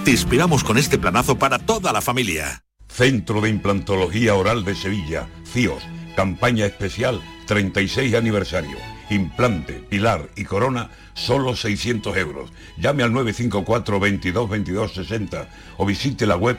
[0.04, 2.62] Te inspiramos con este planazo para toda la familia.
[2.88, 5.82] Centro de Implantología Oral de Sevilla, CIOS,
[6.16, 8.76] campaña especial 36 aniversario.
[9.08, 12.50] Implante, pilar y corona, solo 600 euros.
[12.76, 16.58] Llame al 954 22 22 60 o visite la web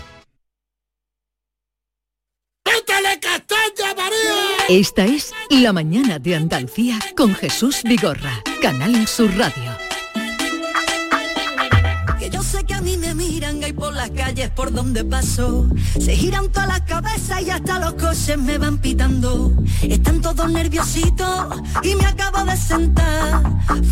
[4.71, 9.77] Esta es La Mañana de Andalucía con Jesús Vigorra, Canal Sur Radio.
[12.17, 15.67] Que yo sé que a mí me miran y por las calles por donde paso.
[15.99, 19.51] Se giran todas las cabezas y hasta los coches me van pitando.
[19.81, 23.43] Están todos nerviositos y me acabo de sentar.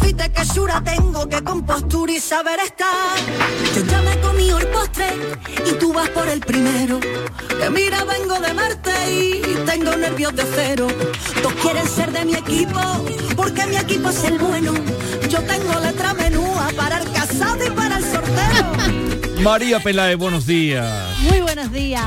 [0.02, 3.18] Fíjate que sura tengo, que compostura y saber estar.
[3.76, 5.10] Yo ya me comí el postre
[5.70, 7.02] y tú vas por el primero.
[7.02, 9.49] Que mira vengo de Marte y
[10.10, 10.88] nervios de cero.
[11.42, 12.80] Todos quieren ser de mi equipo
[13.36, 14.74] porque mi equipo es el bueno.
[15.30, 17.70] Yo tengo letra menúa para el casado y
[19.44, 21.18] María Pelae, buenos días.
[21.30, 22.04] Muy buenos días.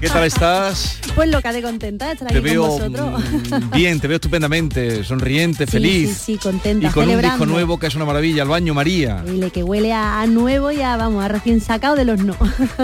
[0.00, 0.98] ¿Qué tal estás?
[1.14, 3.22] Pues loca de contenta de estar Te aquí veo con vosotros.
[3.50, 6.10] mm, bien, te veo estupendamente, sonriente, Sí, feliz.
[6.18, 6.88] Sí, sí, contenta.
[6.88, 9.22] y con un disco nuevo que es una maravilla, al baño María.
[9.26, 12.36] Dile que huele a, a nuevo y a, vamos, a recién sacado del horno.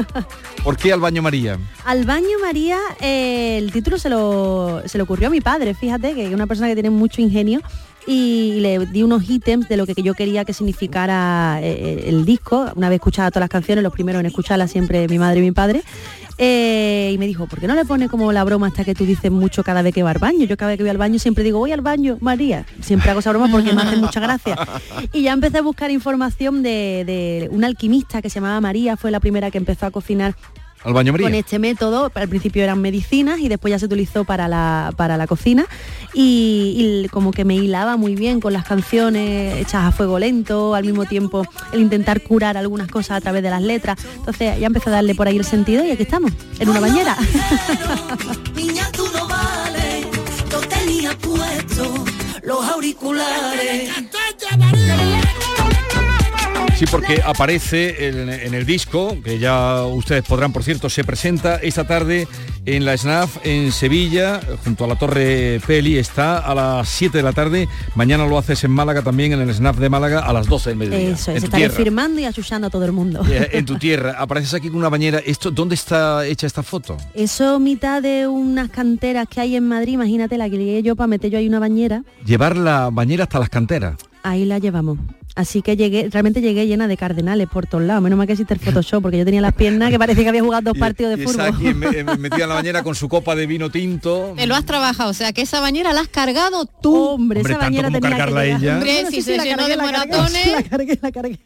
[0.64, 1.58] ¿Por qué al baño María?
[1.84, 6.14] Al baño María, eh, el título se lo, se le ocurrió a mi padre, fíjate,
[6.14, 7.60] que es una persona que tiene mucho ingenio
[8.09, 12.72] y le di unos ítems de lo que yo quería que significara eh, el disco.
[12.74, 15.52] Una vez escuchada todas las canciones, los primeros en escucharlas siempre mi madre y mi
[15.52, 15.82] padre.
[16.38, 19.04] eh, y me dijo, ¿por qué no le pone como la broma hasta que tú
[19.04, 20.46] dices mucho cada vez que va al baño?
[20.46, 22.64] Yo cada vez que voy al baño siempre digo, voy al baño, María.
[22.80, 24.56] Siempre hago esa broma porque me hace mucha gracia.
[25.12, 29.11] Y ya empecé a buscar información de, de una alquimista que se llamaba María, fue
[29.11, 30.34] la primera que empezó a cocinar
[30.84, 31.26] Al baño María.
[31.26, 35.16] con este método, al principio eran medicinas y después ya se utilizó para la, para
[35.16, 35.66] la cocina
[36.14, 40.74] y, y como que me hilaba muy bien con las canciones hechas a fuego lento,
[40.74, 43.98] al mismo tiempo el intentar curar algunas cosas a través de las letras.
[44.16, 47.16] Entonces ya empecé a darle por ahí el sentido y aquí estamos, en una bañera.
[48.54, 50.06] Niña, tú no vales,
[50.50, 52.04] yo tenía puesto
[52.42, 53.90] los auriculares.
[56.78, 61.56] Sí, porque aparece en, en el disco, que ya ustedes podrán, por cierto, se presenta
[61.56, 62.28] esta tarde
[62.66, 67.24] en la SNAF en Sevilla, junto a la Torre Peli, está a las 7 de
[67.24, 67.68] la tarde.
[67.96, 70.78] Mañana lo haces en Málaga también, en el SNAF de Málaga, a las 12 del
[70.78, 71.08] mediodía.
[71.10, 71.74] Eso es, estaré tierra.
[71.74, 73.24] firmando y achuchando a todo el mundo.
[73.28, 75.18] Eh, En tu tierra, apareces aquí con una bañera.
[75.18, 76.96] Esto, ¿Dónde está hecha esta foto?
[77.12, 81.08] Eso mitad de unas canteras que hay en Madrid, imagínate la que llegué yo para
[81.08, 83.96] meter yo ahí una bañera, Llevar la bañera hasta las canteras.
[84.22, 84.98] ahí la llevamos.
[85.39, 88.03] Así que llegué, realmente llegué llena de cardenales por todos lados.
[88.03, 90.43] Menos mal que existe el Photoshop, porque yo tenía las piernas que parecía que había
[90.43, 91.74] jugado dos partidos de aquí fútbol.
[91.76, 94.34] me- me- metida en la bañera con su copa de vino tinto.
[94.36, 96.97] Te lo has trabajado, o sea que esa bañera la has cargado tú.
[97.11, 98.61] Hombre, Hombre, esa tanto bañera como tenía que cargarla llegar.
[98.62, 98.72] ella.
[98.74, 100.47] Hombre, Bueno, si sí, se sí, la llenó cargué, de moratones.
[100.53, 101.39] La cargué, la cargué.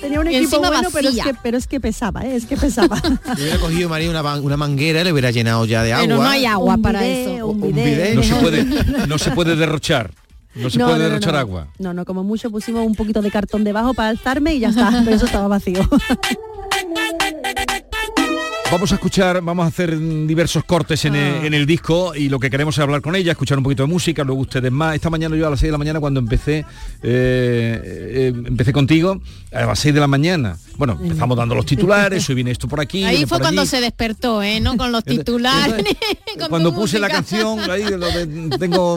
[0.00, 2.34] Tenía un equipo bueno, pero es, que, pero es que pesaba, ¿eh?
[2.34, 3.00] es que pesaba.
[3.36, 6.06] Si hubiera cogido María una, una manguera, le hubiera llenado ya de agua.
[6.06, 7.46] Pero no hay agua Un para eso.
[7.46, 8.64] un Un se puede,
[9.06, 10.10] no se puede derrochar.
[10.54, 11.38] No se No, puede no, no, derrochar no.
[11.38, 11.68] agua.
[11.78, 14.90] No, no, como mucho pusimos un poquito de cartón debajo para alzarme y ya está,
[15.04, 15.80] pero eso estaba vacío.
[18.70, 19.98] Vamos a escuchar, vamos a hacer
[20.28, 21.38] diversos cortes en, Ah.
[21.40, 23.82] el, en el disco y lo que queremos es hablar con ella, escuchar un poquito
[23.82, 24.94] de música, luego ustedes más.
[24.94, 26.64] Esta mañana yo a las 6 de la mañana cuando empecé, eh,
[27.02, 29.20] eh, empecé contigo,
[29.52, 30.56] a las 6 de la mañana.
[30.76, 33.02] Bueno, empezamos dando los titulares, hoy viene esto por aquí.
[33.02, 33.70] Ahí fue cuando allí.
[33.70, 34.60] se despertó, ¿eh?
[34.60, 34.76] ¿No?
[34.76, 35.84] Con los titulares.
[36.38, 38.96] con Cuando puse la canción, ahí, lo de- tengo,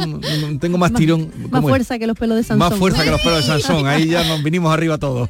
[0.62, 1.32] tengo más tirón.
[1.50, 2.60] Más fuerza que los pelos de Sansón.
[2.70, 3.88] Más fuerza que los pelos de Sansón.
[3.88, 5.30] Ahí ya nos vinimos arriba todos.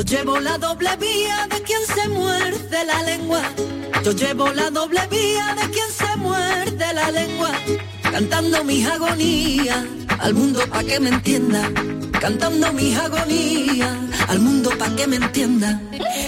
[0.00, 3.42] Yo llevo la doble vía de quien se muerde la lengua.
[4.02, 7.50] Yo llevo la doble vía de quien se muerde la lengua.
[8.10, 9.84] Cantando mis agonías
[10.18, 11.70] al mundo pa' que me entienda.
[12.18, 13.94] Cantando mis agonías
[14.28, 15.78] al mundo pa' que me entienda.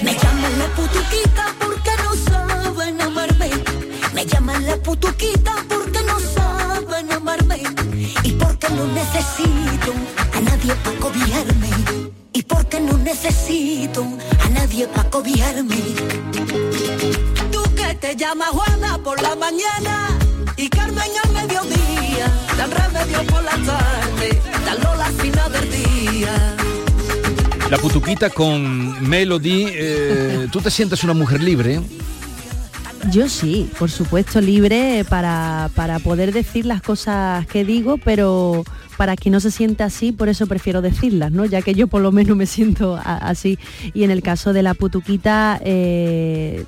[0.03, 3.51] Me llaman la putuquita porque no saben amarme.
[4.13, 7.63] Me llaman la putuquita porque no saben amarme.
[8.23, 9.95] Y porque no necesito
[10.37, 11.72] a nadie para cobijarme
[13.23, 14.05] necesito
[14.45, 15.77] a nadie para cobijarme.
[17.53, 20.09] Tú que te llamas Juana por la mañana
[20.57, 26.57] y Carmen al mediodía, dan remedio por la tarde, dan Lola al final del día.
[27.71, 31.81] La putuquita con Melody, eh, ¿tú te sientes una mujer libre?
[33.11, 38.65] Yo sí, por supuesto, libre para, para poder decir las cosas que digo, pero
[38.97, 41.45] para quien no se siente así, por eso prefiero decirlas, ¿no?
[41.45, 43.59] Ya que yo por lo menos me siento así.
[43.95, 46.65] Y en el caso de la putuquita, eh,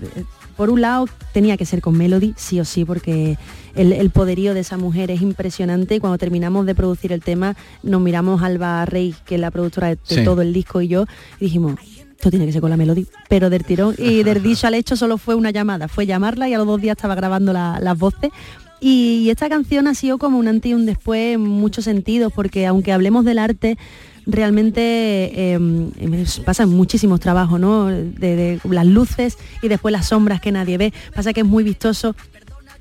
[0.57, 3.37] por un lado tenía que ser con Melody, sí o sí, porque
[3.75, 7.57] el, el poderío de esa mujer es impresionante y cuando terminamos de producir el tema
[7.83, 10.25] nos miramos Alba Rey, que es la productora de, de Sí.
[10.25, 11.07] todo el disco y yo,
[11.41, 11.75] y dijimos,
[12.16, 14.95] esto tiene que ser con la Melody, pero del tirón y del dicho al hecho
[14.97, 17.99] solo fue una llamada, fue llamarla y a los dos días estaba grabando la- las
[17.99, 18.31] voces.
[18.81, 22.66] Y, esta canción ha sido como un antes y un después en muchos sentidos, porque
[22.66, 23.79] aunque hablemos del arte,
[24.27, 27.87] realmente me pasan muchísimos trabajos, ¿no?
[27.87, 30.93] De, de las luces y después las sombras que nadie ve.
[31.14, 32.14] Pasa que es muy vistoso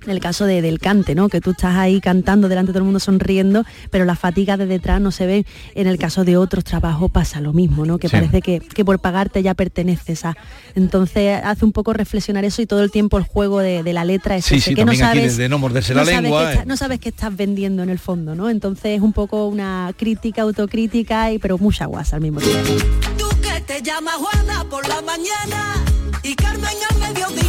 [0.05, 1.29] en el caso de- del cante, ¿no?
[1.29, 4.65] Que tú estás ahí cantando delante de todo el mundo sonriendo, pero la fatiga de
[4.65, 5.45] detrás no se ve.
[5.75, 7.97] En el caso de otros trabajos pasa lo mismo, ¿no?
[7.97, 8.15] Que Sí.
[8.15, 10.35] parece que, que por pagarte ya perteneces a.
[10.75, 14.05] Entonces hace un poco reflexionar eso y todo el tiempo el juego de, de la
[14.05, 16.49] letra es Sí, ese, sí, que no sabes, de- no morderse la sabes lengua, que
[16.51, 16.65] está- eh.
[16.65, 18.49] no sabes qué estás vendiendo en el fondo, ¿no?
[18.49, 22.69] Entonces es un poco una crítica, autocrítica, y, pero mucha guasa al mismo tiempo.
[23.17, 25.75] Tú que te llamas Juana por la mañana
[26.23, 27.42] y Carmen al mediodía,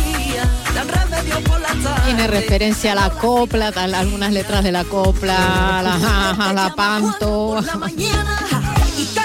[2.05, 6.74] Tiene referencia a la copla, tal, algunas letras de la copla, a la, a la
[6.74, 7.57] panto,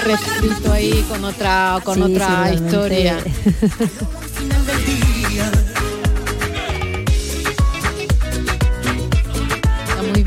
[0.04, 3.18] refrito ahí con otra, con Sí, otra historia.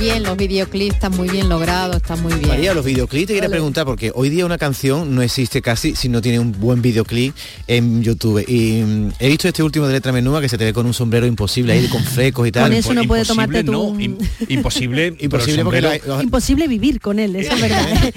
[0.03, 2.49] bien, los videoclips están muy bien logrados, está muy bien.
[2.49, 6.09] María, los videoclips te quería preguntar porque hoy día una canción no existe casi si
[6.09, 7.35] no tiene un buen videoclip
[7.69, 8.45] en YouTube.
[8.49, 10.95] Y mm, he visto este último de letra menúa que se te ve con un
[10.95, 12.65] sombrero imposible ahí con flecos y tal.
[12.65, 17.37] Con eso no puede tomarte tú un- imposible, imposible porque hay- Imposible vivir con él,
[17.37, 18.13] eso es verdad.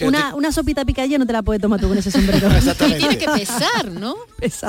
[0.00, 2.48] una, una sopita picadilla no te la puedes tomar tú con ese sombrero.
[2.88, 4.14] Y tiene que pesar, ¿no?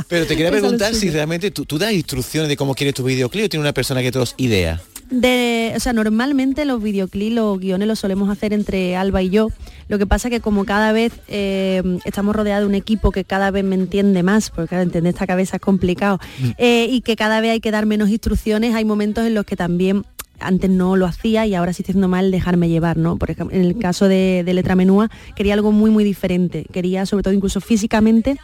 [0.10, 3.46] Pero te quería preguntar si realmente tú, tú das instrucciones de cómo quieres tu videoclip
[3.46, 4.82] o tiene una persona que te los idea.
[5.10, 9.50] De, o sea, normalmente los videoclips, los guiones los solemos hacer entre Alba y yo.
[9.88, 13.52] Lo que pasa que como cada vez eh, estamos rodeados de un equipo que cada
[13.52, 16.20] vez me entiende más, porque claro, entender esta cabeza es complicado,
[16.58, 19.56] eh, y que cada vez hay que dar menos instrucciones, hay momentos en los que
[19.56, 20.04] también
[20.40, 23.18] antes no lo hacía y ahora sí estoy haciendo mal dejarme llevar, ¿no?
[23.18, 26.66] Por ejemplo, en el caso de, de Letra Menúa quería algo muy, muy diferente.
[26.72, 28.38] Quería, sobre todo incluso físicamente,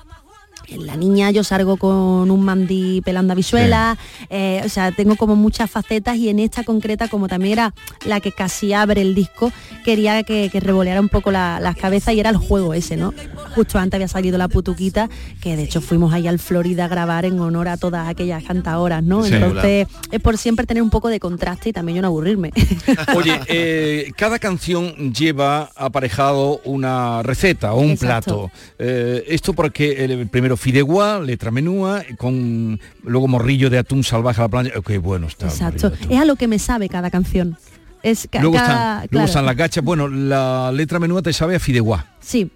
[0.68, 3.98] en la niña yo salgo con un mandí pelando a visuela,
[4.30, 7.74] eh, o sea, tengo como muchas facetas y en esta concreta, como también era
[8.06, 9.52] la que casi abre el disco,
[9.84, 13.14] quería que, que revoleara un poco la- las cabezas y era el juego ese, ¿no?
[13.56, 15.10] Justo antes había salido la putuquita,
[15.42, 19.04] que de hecho fuimos ahí al Florida a grabar en honor a todas aquellas cantadoras,
[19.04, 19.24] ¿no?
[19.24, 19.34] Sí.
[19.36, 22.52] Entonces es por siempre tener un poco de contraste y también yo no aburrirme.
[23.16, 28.50] Oye, eh, cada canción lleva aparejado una receta o un Exacto.
[28.50, 28.52] plato.
[28.80, 34.46] Eh, esto porque el primero fideuá, letra menúa, con luego morrillo de atún salvaje a
[34.46, 34.72] la plancha.
[34.86, 35.48] Qué bueno está.
[35.48, 35.92] Exacto.
[36.10, 37.58] Es a lo que me sabe cada canción.
[38.02, 39.82] Es ca- Luego cada- están, luego están las gachas.
[39.84, 42.06] Bueno, la letra menúa te sabe a fideuá.
[42.20, 42.50] Sí,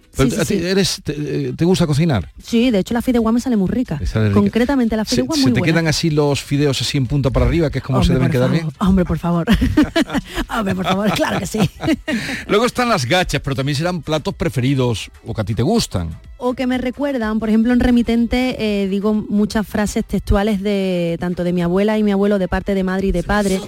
[0.50, 2.30] eres, te, te gusta cocinar?
[2.42, 3.98] Sí, de hecho la fideuá me sale muy rica.
[3.98, 4.40] Te sale rica.
[4.40, 5.72] Concretamente la ¿Se, fideuá se muy te buena.
[5.72, 8.48] quedan así los fideos así en punta para arriba, que es como se deben quedar
[8.50, 8.62] favor.
[8.64, 8.74] bien?
[8.78, 9.46] Hombre, por favor.
[10.58, 11.58] Hombre, por favor, claro que sí.
[12.46, 16.10] Luego están las gachas, pero también serán platos preferidos o que a ti te gustan.
[16.40, 21.42] O que me recuerdan, por ejemplo, en remitente eh, digo muchas frases textuales de tanto
[21.42, 23.60] de mi abuela y mi abuelo de parte de madre y de padre.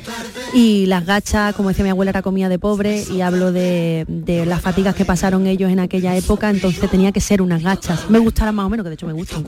[0.55, 4.47] Y las gachas, como decía mi abuela, era comida de pobre y hablo de, de
[4.47, 8.09] las fatigas que pasaron ellos en aquella época, entonces tenía que ser unas gachas.
[8.09, 9.45] Me gustarán más o menos, que de hecho me gustan.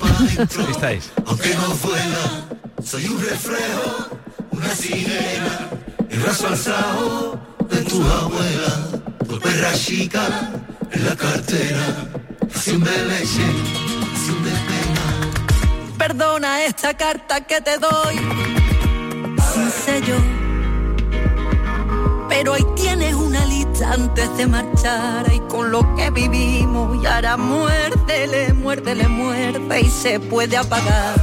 [0.71, 1.13] Esta es.
[1.25, 2.49] Aunque no vuela,
[2.83, 4.19] soy un reflejo,
[4.51, 5.71] una sirena,
[6.11, 10.51] el raso alzado de tu abuela, tu perra chica
[10.91, 12.09] en la cartera,
[12.55, 13.43] de leche,
[14.45, 15.97] de pena.
[15.99, 18.17] Perdona esta carta que te doy
[19.53, 20.17] sin sello.
[22.29, 27.37] Pero ahí tienes una lista antes de marchar y con lo que vivimos y ahora
[27.37, 31.15] muérdele, muérdele, muerde y se puede apagar.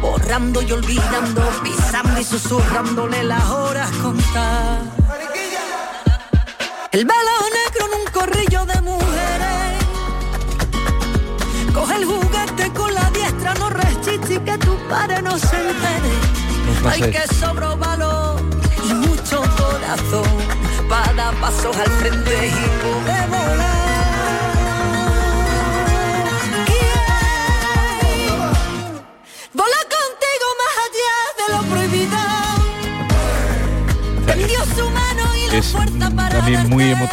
[0.00, 4.80] Borrando y olvidando, pisando y susurrándole las horas contar.
[6.92, 9.35] El velo negro en un corrillo de mujeres
[11.76, 16.12] Coge el juguete con la diestra, no resiste y que tu padre no se entere.
[16.90, 18.40] Hay que sobro valor
[18.82, 22.85] y mucho corazón atrapada, pasos al frente y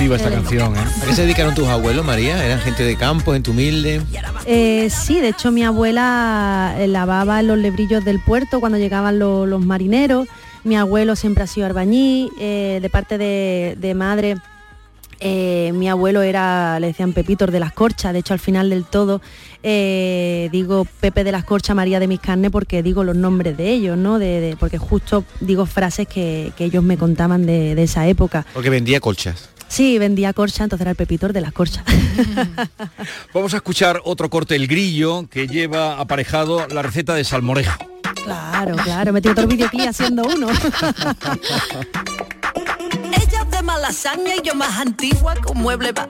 [0.03, 0.75] emotiva esta canción.
[0.75, 0.79] ¿eh?
[1.01, 2.43] ¿A qué se dedicaron tus abuelos, María?
[2.45, 4.01] ¿Eran gente de campo, gente humilde?
[4.45, 9.19] Eh, sí, de hecho mi abuela eh, lavaba en los lebrillos del puerto cuando llegaban
[9.19, 10.27] lo- los marineros.
[10.63, 12.29] Mi abuelo siempre ha sido arbañí.
[12.39, 14.35] eh, de parte de, de madre,
[15.19, 18.11] eh, mi abuelo era, le decían Pepitor de las Corchas.
[18.13, 19.21] De hecho, al final del todo
[19.65, 23.71] eh, digo Pepe de las Corchas, María de mis carnes, porque digo los nombres de
[23.71, 24.19] ellos, ¿no?
[24.19, 28.45] De, de- porque justo digo frases que, que ellos me contaban de, de esa época.
[28.53, 29.49] Porque vendía colchas.
[29.73, 31.83] Sí, vendía corcha, entonces era el Pepitor de las Corchas.
[33.33, 37.73] Vamos a escuchar otro corte, El Grillo, que lleva aparejado la receta de salmorejo.
[38.23, 40.47] Claro, claro, metí otro videoclip haciendo uno.
[43.17, 46.07] Ella es de malasaña y yo más antigua con mueble va.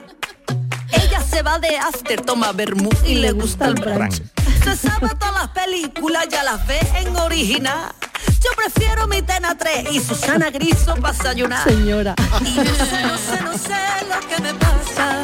[0.91, 4.32] Ella se va de after, toma vermú y le gusta el brunch.
[4.63, 7.93] Se sabe todas las películas, ya las ve en original.
[8.43, 11.63] Yo prefiero mi Tena 3 y Susana Griso para desayunar.
[11.63, 12.15] Señora.
[12.41, 15.17] Y no sé, no sé, no sé lo que me pasa.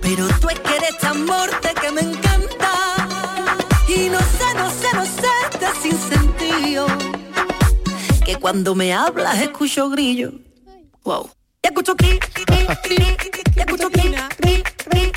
[0.00, 2.72] Pero tú es que eres tan morte que me encanta.
[3.88, 6.86] Y no sé, no sé, no sé, este sin sentido.
[8.24, 10.32] Que cuando me hablas escucho grillo.
[11.04, 11.30] Wow.
[11.62, 13.16] Y escucho cri, cri, cri,
[13.54, 15.12] y escucho cri, cri, cri.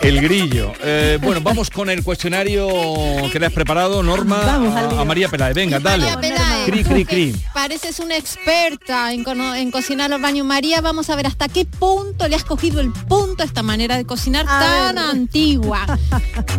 [0.00, 0.72] El Grillo.
[0.82, 2.68] Eh, bueno, vamos con el cuestionario
[3.32, 5.54] que le has preparado, Norma, Vamos a, María Peláez.
[5.54, 6.04] Venga, dale.
[6.04, 6.66] María Peláez.
[6.66, 7.34] Cri, cri, cri.
[7.54, 10.80] Pareces una experta en, cocinar al baño María.
[10.80, 14.04] Vamos a ver hasta qué punto le has cogido el punto a esta manera de
[14.04, 15.04] cocinar A tan ver.
[15.04, 15.98] antigua.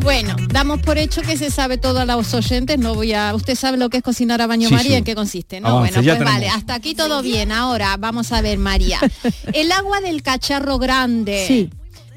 [0.02, 2.78] Bueno, damos por hecho que se sabe todo a los oyentes.
[2.80, 3.34] No voy a.
[3.36, 4.98] Usted sabe lo que es cocinar a baño Sí, María, sí.
[4.98, 5.68] en qué consiste, ¿no?
[5.70, 6.34] Avance, bueno, pues tenemos.
[6.34, 7.52] vale, hasta aquí todo bien.
[7.52, 9.00] Ahora vamos a ver, María.
[9.54, 11.46] El agua del cacharro grande.
[11.48, 11.70] Sí.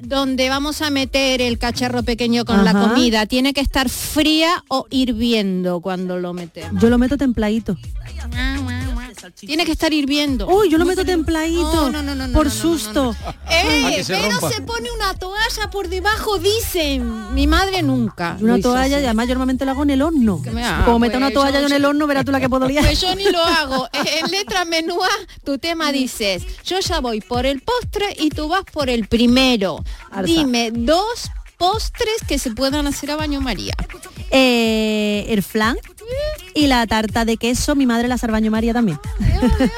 [0.05, 4.87] Donde vamos a meter el cacharro pequeño con la comida, ¿tiene que estar fría o
[4.91, 6.83] hirviendo cuando lo metemos?
[6.83, 7.77] Yo lo meto templadito.
[9.31, 10.47] Tiene que estar hirviendo.
[10.49, 11.91] Uy, yo lo meto templadito.
[11.91, 13.15] No, no, no, no, no, por susto.
[13.51, 14.51] Eh, se pero rompa.
[14.51, 17.35] se pone una toalla por debajo, dicen.
[17.35, 18.37] Mi madre nunca.
[18.41, 20.39] Una toalla, y además yo normalmente lo hago en el horno.
[20.53, 22.49] me Como meta una pues, toalla yo- yo en el horno, verás tú la que
[22.49, 22.85] puedo liar.
[22.85, 23.89] Pues yo ni lo hago.
[24.23, 25.09] En letra menúa,
[25.45, 29.85] tu tema dices, yo ya voy por el postre y tú vas por el primero.
[30.25, 33.75] Dime dos postres que se puedan hacer a baño María.
[34.31, 35.77] Eh, el flan
[36.55, 38.99] y la tarta de queso, mi madre la sarbaño María también.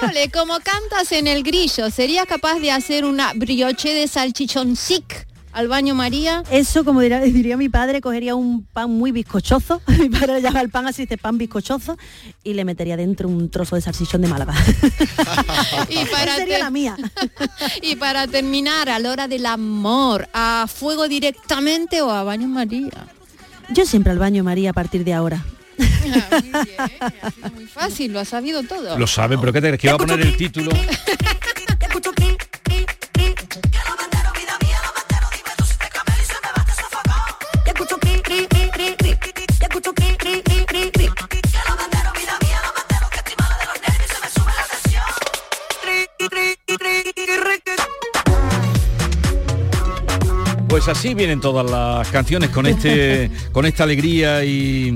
[0.03, 5.27] Ole, como cantas en el grillo, ¿serías capaz de hacer una brioche de salchichón sic
[5.53, 6.43] al baño María?
[6.51, 10.61] Eso, como diría, diría mi padre, cogería un pan muy bizcochoso, mi padre le llama
[10.61, 11.97] el pan así, dice pan bizcochoso,
[12.43, 14.55] y le metería dentro un trozo de salchichón de Málaga.
[15.89, 16.97] Y para, sería te- la mía.
[17.83, 23.07] y para terminar, a la hora del amor, ¿a fuego directamente o a baño María?
[23.70, 25.45] Yo siempre al baño María a partir de ahora.
[27.55, 28.99] Muy fácil, lo ha sabido todo.
[28.99, 29.81] Lo sabe, pero ¿qué te crees?
[29.81, 30.70] Que va a poner el título.
[50.68, 54.95] Pues así vienen todas las canciones con este, con esta alegría y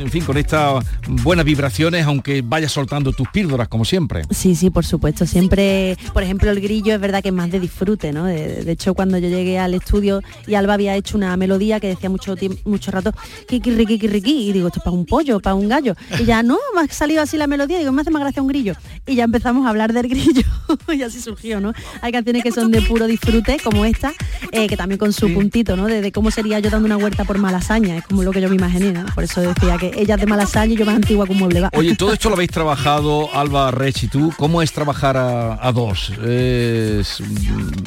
[0.00, 4.22] en fin, con estas buenas vibraciones, aunque vayas soltando tus píldoras como siempre.
[4.30, 5.26] Sí, sí, por supuesto.
[5.26, 8.24] Siempre, por ejemplo, el grillo es verdad que es más de disfrute, ¿no?
[8.24, 11.88] De, de hecho, cuando yo llegué al estudio y Alba había hecho una melodía que
[11.88, 13.12] decía mucho tiempo, mucho rato,
[13.46, 15.94] kiki, riqui, kiki, riqui", y digo, esto es para un pollo, para un gallo.
[16.18, 18.48] Y ya, no, me ha salido así la melodía, digo, me hace más gracia un
[18.48, 18.74] grillo.
[19.06, 20.42] Y ya empezamos a hablar del grillo,
[20.94, 21.72] y así surgió, ¿no?
[22.00, 24.12] Hay canciones que son de puro disfrute, como esta,
[24.52, 25.86] eh, que también con su puntito, ¿no?
[25.86, 28.48] De, de cómo sería yo dando una huerta por malasaña, es como lo que yo
[28.48, 29.04] me imaginé, ¿no?
[29.14, 31.60] Por eso decía que ella es de malasaña y yo más antigua que un mueble
[31.60, 31.70] va.
[31.74, 34.32] Oye, todo esto lo habéis trabajado, Alba, Rech y tú.
[34.36, 36.10] ¿Cómo es trabajar a, a dos?
[36.24, 37.22] ¿Es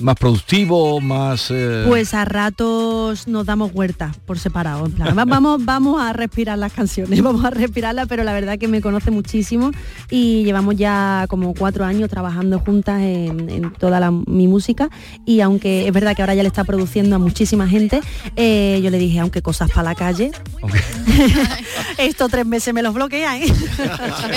[0.01, 1.49] más productivo, más...
[1.51, 4.85] eh, Pues a ratos nos damos huerta por separado.
[4.85, 8.67] en plan, vamos, vamos a respirar las canciones, vamos a respirarlas, pero la verdad que
[8.67, 9.71] me conoce muchísimo
[10.09, 14.89] y llevamos ya como cuatro años trabajando juntas en, en toda la- mi música
[15.25, 18.01] y aunque es verdad que ahora ya le está produciendo a muchísima gente,
[18.35, 20.31] eh, yo le dije, aunque cosas para la calle,
[21.97, 23.41] Estos tres meses me los bloquean.
[23.41, 23.45] ¿eh?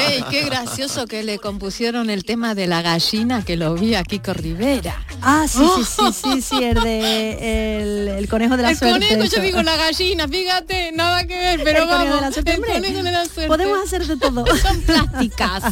[0.09, 4.03] Ey, qué gracioso que le compusieron el tema de la gallina que lo vi a
[4.05, 5.05] Kiko Rivera.
[5.23, 9.07] Ah, sí, sí, sí, sí, sí, el de el, el conejo de la el suerte.
[9.09, 9.37] conejo, eso.
[9.37, 12.57] yo digo la gallina, fíjate, nada que ver, pero El conejo de la suerte, el
[12.59, 12.73] hombre.
[12.75, 13.47] conejo de la suerte.
[13.49, 14.45] Podemos hacer de todo.
[14.57, 15.63] Son plásticas.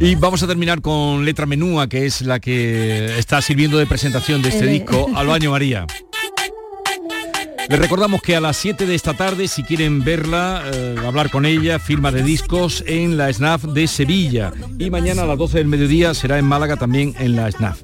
[0.00, 4.42] Y vamos a terminar con Letra Menúa, que es la que está sirviendo de presentación
[4.42, 4.68] de este Eh.
[4.68, 5.86] disco al baño María.
[7.68, 11.46] Les recordamos que a las 7 de esta tarde, si quieren verla, eh, hablar con
[11.46, 14.52] ella, firma de discos en la SNAF de Sevilla.
[14.78, 17.80] Y mañana a las 12 del mediodía será en Málaga también en la SNAF.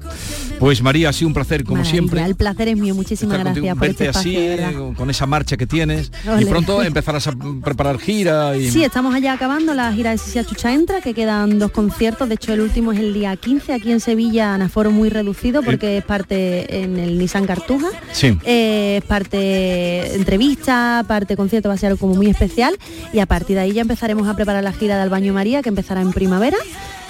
[0.59, 2.23] Pues María, ha sido un placer como Maravilla, siempre.
[2.23, 2.93] El placer es mío.
[2.93, 4.89] Muchísimas gracias por este así, espacio.
[4.91, 6.11] eh, con- esa marcha que tienes.
[6.39, 8.69] Y pronto empezarás a preparar gira y...
[8.69, 12.29] Sí, estamos allá acabando la gira de Sisia Chucha Entra, que quedan dos conciertos.
[12.29, 15.63] De hecho, el último es el día 15 aquí en Sevilla, en aforo muy reducido,
[15.63, 17.87] porque es parte en el Nissan Cartuja.
[18.11, 18.37] Sí.
[18.45, 19.70] Eh, es parte
[20.15, 22.77] entrevista, parte concierto, va a ser algo como muy especial.
[23.13, 25.69] Y a partir de ahí ya empezaremos a preparar la gira del Baño María, que
[25.69, 26.57] empezará en primavera.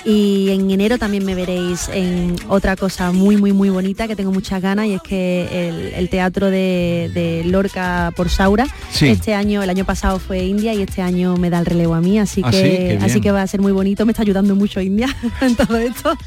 [0.04, 4.32] Y en enero también me veréis en otra cosa muy, muy, muy bonita que tengo
[4.32, 9.08] muchas ganas y es que el, el teatro de, de Lorca por Saura, Sí.
[9.10, 12.02] este año, el año pasado fue India y este año me da el relevo a
[12.02, 14.82] mí, así Ah, que así que va a ser muy bonito, me está ayudando mucho
[14.82, 15.08] India
[15.41, 16.18] en todo esto.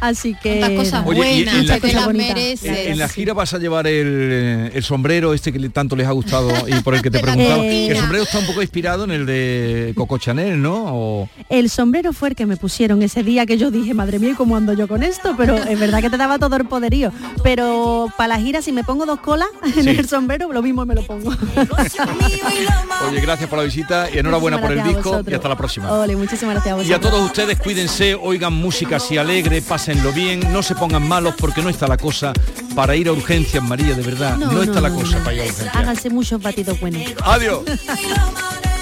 [0.00, 2.10] Así que Tantas cosas Oye, y buenas, en la- Cosa.
[2.10, 6.50] En, en gira vas a llevar el, el sombrero este que tanto les ha gustado
[6.68, 7.64] y por el que te preguntaba.
[7.64, 10.84] Eh, el sombrero está un poco inspirado en el de Coco Chanel, ¿no?
[10.94, 14.30] O- El sombrero fue el que me pusieron ese día que yo dije, madre mía,
[14.30, 15.34] ¿y ¿cómo ando yo con esto?
[15.36, 17.12] Pero es verdad que te daba todo el poderío.
[17.42, 19.88] Pero para la gira, si me pongo dos colas en Sí.
[19.90, 21.30] el sombrero, lo mismo me lo pongo.
[23.08, 25.92] Oye, gracias por la visita y enhorabuena por el disco y hasta la próxima.
[25.92, 27.10] Ole, muchísimas gracias a Y a vosotros.
[27.10, 31.68] todos ustedes cuídense, oigan música así alegre, pásenlo bien, no se pongan malos porque no
[31.68, 32.32] está la cosa
[32.74, 34.36] para ir a urgencias, María, de verdad.
[34.36, 35.74] No, está la cosa para ir a urgencias.
[35.76, 37.02] Háganse muchos batidos buenos.
[37.24, 37.62] Adiós.